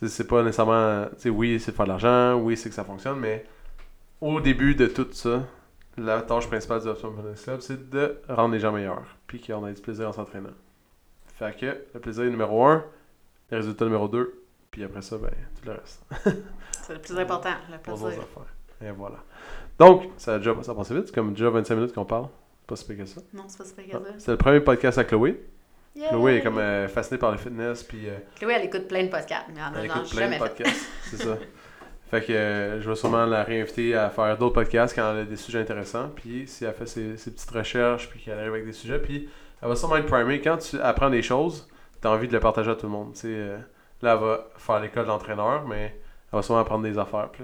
C'est 0.06 0.28
pas 0.28 0.43
nécessairement. 0.43 1.06
Tu 1.15 1.21
sais, 1.21 1.30
oui, 1.30 1.60
c'est 1.60 1.71
de 1.71 1.76
faire 1.76 1.86
de 1.86 1.91
l'argent, 1.91 2.36
oui, 2.36 2.56
c'est 2.56 2.69
que 2.69 2.76
ça 2.76 2.84
fonctionne, 2.84 3.19
mais 3.19 3.45
au 4.21 4.39
début 4.39 4.76
de 4.76 4.86
tout 4.88 5.08
ça, 5.12 5.43
la 5.97 6.21
tâche 6.21 6.47
principale 6.47 6.82
du 6.82 6.88
Optimum 6.88 7.15
Fitness 7.17 7.43
Club, 7.43 7.62
c'est 7.62 7.89
de 7.89 8.17
rendre 8.30 8.54
les 8.54 8.60
gens 8.60 8.71
meilleurs, 8.71 9.06
puis 9.28 9.41
qu'on 9.41 9.65
ait 9.65 9.73
du 9.73 9.82
plaisir 9.82 10.08
en 10.10 10.12
s'entraînant. 10.12 10.49
Fait 11.39 11.56
que 11.58 11.78
le 11.93 11.99
plaisir 11.99 12.26
est 12.26 12.30
numéro 12.30 12.63
un, 12.65 12.84
les 13.49 13.58
résultats 13.58 13.86
numéro 13.86 14.08
deux, 14.08 14.43
puis 14.69 14.84
après 14.84 15.02
ça, 15.02 15.17
ben, 15.17 15.30
tout 15.30 15.67
le 15.67 15.71
reste. 15.71 16.04
C'est 16.84 16.93
le 16.93 16.99
plus 16.99 17.17
important, 17.17 17.54
le 17.71 17.78
plaisir. 17.80 18.08
affaires. 18.08 18.54
Et 18.82 18.91
voilà. 18.91 19.23
Donc, 19.80 20.10
ça 20.17 20.36
a 20.36 20.38
déjà 20.38 20.54
ça 20.62 20.73
a 20.73 20.76
passé 20.76 20.93
vite, 20.93 21.08
c'est 21.08 21.15
comme 21.15 21.32
déjà 21.34 21.49
25 21.49 21.76
minutes 21.76 21.93
qu'on 21.93 22.06
parle. 22.06 22.28
C'est 22.60 22.67
Pas 22.67 22.76
si 22.76 22.97
que 22.97 23.06
ça. 23.06 23.21
Non, 23.34 23.43
c'est 23.47 23.58
pas 23.76 23.82
Ah, 23.93 23.97
que 23.97 24.04
ça. 24.04 24.13
C'est 24.19 24.32
le 24.32 24.38
premier 24.38 24.60
podcast 24.60 24.97
à 24.97 25.04
Chloé. 25.06 25.41
Yay! 25.96 26.08
Chloé 26.10 26.36
est 26.38 26.42
comme 26.42 26.58
euh, 26.58 26.88
fascinée 26.88 27.20
par 27.20 27.32
le 27.32 27.38
fitness, 27.38 27.84
puis 27.84 28.10
euh, 28.10 28.18
Chloé, 28.40 28.54
elle 28.56 28.66
écoute 28.66 28.88
plein 28.88 29.04
de 29.04 29.10
podcasts, 29.10 29.46
mais 29.50 29.60
elle 29.60 29.84
elle 29.84 29.92
en 29.92 29.94
a 29.94 29.98
écoute 29.98 30.10
plein 30.12 30.22
jamais 30.22 30.40
de 30.40 30.44
podcasts. 30.44 30.86
c'est 31.04 31.18
ça. 31.18 31.38
Fait 32.14 32.22
que 32.26 32.32
euh, 32.32 32.80
je 32.80 32.88
vais 32.88 32.96
sûrement 32.96 33.26
la 33.26 33.44
réinviter 33.44 33.96
à 33.96 34.10
faire 34.12 34.38
d'autres 34.38 34.54
podcasts 34.54 34.96
quand 34.96 35.12
elle 35.14 35.22
a 35.22 35.24
des 35.26 35.36
sujets 35.36 35.60
intéressants. 35.60 36.10
Puis 36.16 36.44
si 36.48 36.64
elle 36.64 36.74
fait 36.74 36.86
ses, 36.86 37.18
ses 37.18 37.32
petites 37.32 37.50
recherches, 37.50 38.08
puis 38.08 38.20
qu'elle 38.20 38.38
arrive 38.38 38.54
avec 38.54 38.66
des 38.66 38.74
sujets, 38.74 39.00
puis 39.00 39.30
elle 39.62 39.68
va 39.68 39.76
sûrement 39.76 39.98
être 39.98 40.06
primée. 40.06 40.40
Quand 40.40 40.58
tu 40.58 40.80
apprends 40.80 41.10
des 41.10 41.24
choses, 41.24 41.68
tu 42.02 42.08
as 42.08 42.12
envie 42.12 42.28
de 42.28 42.34
le 42.34 42.40
partager 42.40 42.70
à 42.70 42.76
tout 42.76 42.86
le 42.86 42.92
monde. 42.92 43.14
Tu 43.14 43.22
sais, 43.22 43.28
euh, 43.30 43.58
là, 44.04 44.14
elle 44.14 44.20
va 44.20 44.48
faire 44.58 44.80
l'école 44.80 45.08
d'entraîneur, 45.08 45.68
mais 45.68 45.86
elle 46.32 46.38
va 46.38 46.44
sûrement 46.44 46.62
apprendre 46.62 46.84
des 46.84 47.00
affaires. 47.00 47.30
Puis 47.32 47.44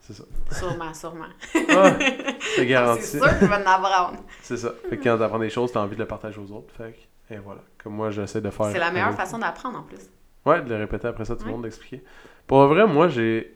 c'est 0.00 0.14
ça. 0.14 0.24
Sûrement, 0.52 0.94
sûrement. 0.94 1.26
Ah, 1.68 1.92
c'est 2.56 2.66
garanti. 2.66 3.02
C'est 3.02 3.18
sûr 3.18 3.38
qu'il 3.38 3.48
va 3.48 3.58
en 3.58 3.66
apprendre. 3.66 4.20
C'est 4.40 4.56
ça. 4.56 4.72
Fait 4.88 4.96
que 4.96 5.04
quand 5.04 5.18
tu 5.18 5.22
apprends 5.22 5.38
des 5.38 5.50
choses, 5.50 5.70
tu 5.70 5.76
as 5.76 5.82
envie 5.82 5.96
de 5.96 6.00
le 6.00 6.08
partager 6.08 6.40
aux 6.40 6.50
autres. 6.50 6.72
Fait 6.74 6.92
que, 6.92 6.98
et 7.30 7.36
voilà. 7.38 7.60
Comme 7.82 7.94
moi, 7.94 8.10
j'essaie 8.10 8.40
de 8.40 8.50
faire. 8.50 8.66
C'est 8.72 8.78
la 8.78 8.90
meilleure 8.90 9.14
façon 9.14 9.38
d'apprendre 9.38 9.78
en 9.78 9.82
plus. 9.82 9.98
Ouais, 10.46 10.62
de 10.62 10.68
le 10.68 10.76
répéter 10.76 11.06
après 11.08 11.24
ça, 11.24 11.34
tout 11.36 11.42
le 11.42 11.46
Ouais. 11.48 11.52
monde, 11.52 11.62
d'expliquer. 11.62 12.02
Pour 12.46 12.64
vrai, 12.66 12.86
moi, 12.86 13.08
j'ai. 13.08 13.54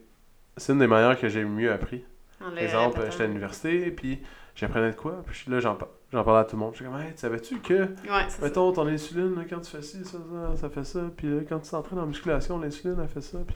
C'est 0.57 0.73
une 0.73 0.79
des 0.79 0.87
manières 0.87 1.19
que 1.19 1.27
j'ai 1.29 1.43
mieux 1.43 1.71
appris. 1.71 2.03
Par 2.39 2.55
exemple, 2.57 2.99
j'étais 3.09 3.23
à 3.23 3.27
l'université, 3.27 3.89
puis 3.91 4.21
j'apprenais 4.55 4.91
de 4.91 4.95
quoi, 4.95 5.23
puis 5.25 5.45
là, 5.49 5.59
j'en 5.59 5.75
par- 5.75 5.87
j'en 6.11 6.23
parlais 6.23 6.41
à 6.41 6.43
tout 6.43 6.55
le 6.57 6.59
monde. 6.61 6.73
J'étais 6.75 6.85
comme, 6.91 6.99
hey, 6.99 7.11
tu 7.13 7.17
savais-tu 7.19 7.59
que, 7.59 7.73
Ouais, 7.73 7.87
c'est 8.27 8.39
ça. 8.39 8.43
mettons, 8.45 8.71
ton 8.73 8.85
insuline, 8.87 9.33
là, 9.35 9.43
quand 9.49 9.61
tu 9.61 9.71
fais 9.71 9.81
ci, 9.81 10.03
ça, 10.03 10.17
ça, 10.19 10.55
ça 10.57 10.69
fait 10.69 10.83
ça, 10.83 10.99
puis 11.15 11.27
là, 11.27 11.41
quand 11.47 11.59
tu 11.59 11.71
t'entraînes 11.71 11.99
en 11.99 12.05
musculation, 12.05 12.59
l'insuline, 12.59 12.97
elle 13.01 13.07
fait 13.07 13.21
ça, 13.21 13.37
puis. 13.47 13.55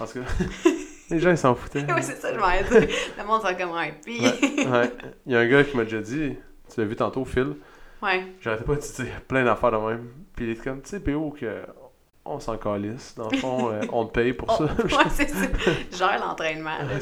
En 0.00 0.06
tout 0.06 0.20
cas, 0.20 0.26
les 1.10 1.18
gens, 1.18 1.30
ils 1.30 1.36
s'en 1.38 1.54
foutaient. 1.56 1.84
Oui, 1.94 2.02
c'est 2.02 2.14
ça, 2.16 2.32
je 2.32 2.38
m'en. 2.38 2.46
Le 2.48 3.26
monde 3.26 3.42
s'en 3.42 3.54
comme 3.54 3.76
un 3.76 3.90
puis. 4.02 4.20
Ouais, 4.20 4.66
ouais. 4.68 4.92
Il 5.26 5.32
y 5.32 5.36
a 5.36 5.40
un 5.40 5.46
gars 5.48 5.64
qui 5.64 5.76
m'a 5.76 5.82
déjà 5.84 6.00
dit, 6.00 6.36
tu 6.72 6.80
l'as 6.80 6.86
vu 6.86 6.94
tantôt, 6.96 7.24
Phil, 7.24 7.56
Ouais. 8.02 8.24
j'arrêtais 8.40 8.64
pas 8.64 8.74
de 8.76 8.80
dire 8.80 9.20
plein 9.26 9.44
d'affaires 9.44 9.72
de 9.72 9.76
même. 9.76 10.08
Puis 10.36 10.46
il 10.46 10.50
est 10.52 10.62
comme, 10.62 10.80
tu 10.82 10.90
sais, 10.90 11.00
PO, 11.00 11.34
que 11.38 11.62
on 12.24 12.38
s'en 12.40 12.56
calisse. 12.58 13.14
Dans 13.16 13.30
le 13.30 13.38
fond, 13.38 13.70
euh, 13.72 13.80
on 13.92 14.04
te 14.04 14.12
paye 14.12 14.32
pour 14.32 14.50
ça. 14.52 14.66
Oh, 14.68 14.82
ouais, 14.82 15.04
c'est 15.10 15.28
ça. 15.28 15.46
Gère 15.96 16.20
l'entraînement. 16.20 16.78
Ouais. 16.80 16.98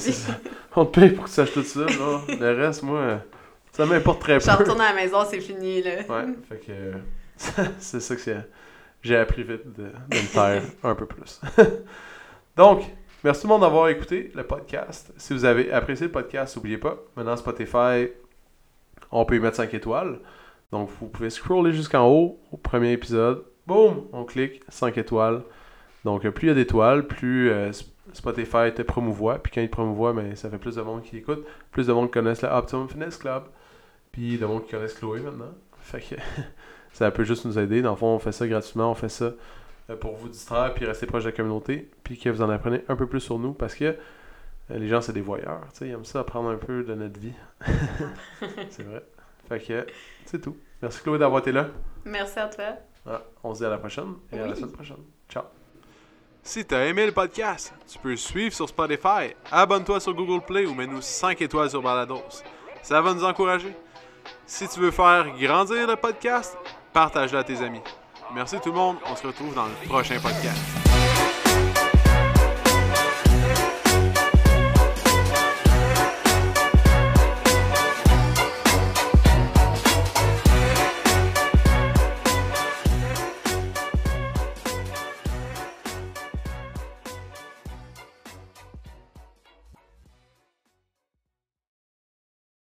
On 0.77 0.85
te 0.87 1.01
paye 1.01 1.11
pour 1.11 1.25
que 1.25 1.29
tu 1.29 1.35
saches 1.35 1.53
tout 1.53 1.63
ça. 1.65 1.81
Là. 1.81 2.21
Le 2.41 2.53
reste, 2.57 2.83
moi, 2.83 3.21
ça 3.73 3.85
m'importe 3.87 4.21
très 4.21 4.39
Je 4.41 4.47
peu. 4.47 4.53
retourne 4.53 4.81
à 4.81 4.93
la 4.93 4.95
maison, 4.95 5.19
c'est 5.29 5.41
fini, 5.41 5.83
là. 5.83 5.97
Ouais, 6.09 6.33
fait 6.49 6.59
que 6.67 6.73
c'est 7.79 8.01
ça 8.01 8.17
que 8.17 8.41
j'ai 9.03 9.17
appris 9.17 9.43
vite 9.43 9.67
de, 9.77 9.85
de 9.85 10.17
me 10.17 10.33
taire 10.33 10.63
un 10.83 10.95
peu 10.95 11.07
plus. 11.07 11.41
Donc, 12.57 12.83
Merci 13.25 13.41
tout 13.43 13.49
le 13.49 13.55
monde 13.55 13.63
d'avoir 13.63 13.89
écouté 13.89 14.31
le 14.37 14.45
podcast. 14.45 15.13
Si 15.17 15.33
vous 15.33 15.45
avez 15.45 15.73
apprécié 15.73 16.07
le 16.07 16.13
podcast, 16.13 16.55
n'oubliez 16.55 16.79
pas, 16.79 16.97
maintenant 17.17 17.37
Spotify, 17.37 18.07
on 19.11 19.25
peut 19.25 19.35
y 19.35 19.41
mettre 19.41 19.57
5 19.57 19.75
étoiles. 19.75 20.21
Donc 20.73 20.91
vous 21.01 21.09
pouvez 21.09 21.31
scroller 21.31 21.73
jusqu'en 21.73 22.09
haut 22.09 22.41
au 22.53 22.57
premier 22.57 22.93
épisode. 22.93 23.45
Boum, 23.67 24.07
on 24.13 24.25
clique 24.25 24.63
5 24.69 24.97
étoiles. 24.99 25.43
Donc 26.05 26.29
plus 26.29 26.47
il 26.47 26.49
y 26.49 26.53
a 26.53 26.55
d'étoiles, 26.55 27.07
plus 27.07 27.51
euh, 27.51 27.73
Spotify 28.13 28.73
te 28.75 28.83
promouvoit. 28.83 29.39
Puis 29.39 29.53
quand 29.53 29.61
il 29.61 29.69
te 29.69 29.73
promouvoit, 29.73 30.13
ben, 30.13 30.35
ça 30.37 30.51
fait 30.51 30.59
plus 30.59 30.77
de 30.77 30.83
monde 30.83 31.03
qui 31.03 31.19
écoute. 31.19 31.45
Plus 31.71 31.87
de 31.87 31.93
monde 31.93 32.11
connaissent 32.11 32.43
le 32.43 32.49
Optimum 32.49 32.89
Fitness 32.89 33.17
Club. 33.17 33.45
Puis 34.13 34.39
de 34.39 34.47
monde 34.47 34.65
qui 34.65 34.71
connaissent 34.71 34.95
Chloé 34.95 35.21
maintenant. 35.21 35.53
Fait 35.81 36.01
que 36.01 36.15
ça 36.93 37.11
peut 37.11 37.25
juste 37.25 37.45
nous 37.45 37.59
aider. 37.59 37.83
Dans 37.83 37.91
le 37.91 37.97
fond, 37.97 38.09
on 38.09 38.19
fait 38.19 38.33
ça 38.33 38.47
gratuitement. 38.47 38.91
On 38.91 38.95
fait 38.95 39.09
ça 39.09 39.33
euh, 39.91 39.97
pour 39.97 40.17
vous 40.17 40.29
distraire 40.29 40.73
puis 40.75 40.85
rester 40.85 41.07
proche 41.07 41.25
de 41.25 41.31
la 41.31 41.37
communauté. 41.37 41.91
Puis 42.05 42.19
que 42.19 42.29
vous 42.29 42.43
en 42.43 42.51
apprenez 42.51 42.83
un 42.89 42.97
peu 42.97 43.07
plus 43.07 43.21
sur 43.21 43.39
nous. 43.39 43.53
Parce 43.53 43.75
que 43.75 43.85
euh, 43.85 44.79
les 44.79 44.89
gens, 44.89 45.01
c'est 45.01 45.13
des 45.13 45.21
voyeurs. 45.21 45.63
Ils 45.81 45.89
aiment 45.89 46.05
ça 46.05 46.21
apprendre 46.21 46.49
un 46.51 46.57
peu 46.57 46.83
de 46.85 46.95
notre 46.95 47.19
vie. 47.19 47.35
c'est 48.71 48.85
vrai. 48.85 49.03
Fait 49.49 49.61
que 49.61 49.87
c'est 50.25 50.41
tout. 50.41 50.57
Merci 50.83 51.03
Chloé 51.03 51.19
d'avoir 51.19 51.41
été 51.41 51.53
là. 51.53 51.67
Merci 52.05 52.39
à 52.39 52.49
toi. 52.49 52.65
Ah, 53.09 53.23
on 53.43 53.55
se 53.55 53.61
dit 53.61 53.65
à 53.67 53.71
la 53.71 53.79
prochaine 53.79 54.15
et 54.33 54.41
à 54.41 54.47
la 54.47 54.55
semaine 54.55 54.73
prochaine. 54.73 54.97
Ciao. 55.29 55.45
Si 56.43 56.65
t'as 56.65 56.85
aimé 56.85 57.07
le 57.07 57.13
podcast, 57.13 57.75
tu 57.91 57.99
peux 57.99 58.11
le 58.11 58.17
suivre 58.17 58.55
sur 58.55 58.69
Spotify, 58.69 59.35
abonne-toi 59.51 59.99
sur 59.99 60.15
Google 60.15 60.45
Play 60.45 60.67
ou 60.67 60.75
mets-nous 60.75 61.01
5 61.01 61.41
étoiles 61.43 61.71
sur 61.71 61.83
Balados. 61.83 62.23
Ça 62.83 63.01
va 63.01 63.15
nous 63.15 63.25
encourager. 63.25 63.75
Si 64.47 64.69
tu 64.69 64.81
veux 64.81 64.93
faire 64.93 65.27
grandir 65.41 65.89
le 65.89 65.97
podcast, 65.97 66.57
partage-le 66.93 67.39
à 67.39 67.45
tes 67.45 67.61
amis. 67.63 67.83
Merci 68.35 68.61
tout 68.61 68.71
le 68.71 68.77
monde, 68.77 68.97
on 69.11 69.17
se 69.17 69.27
retrouve 69.27 69.55
dans 69.55 69.67
le 69.67 69.89
prochain 69.89 70.21
podcast. 70.21 70.86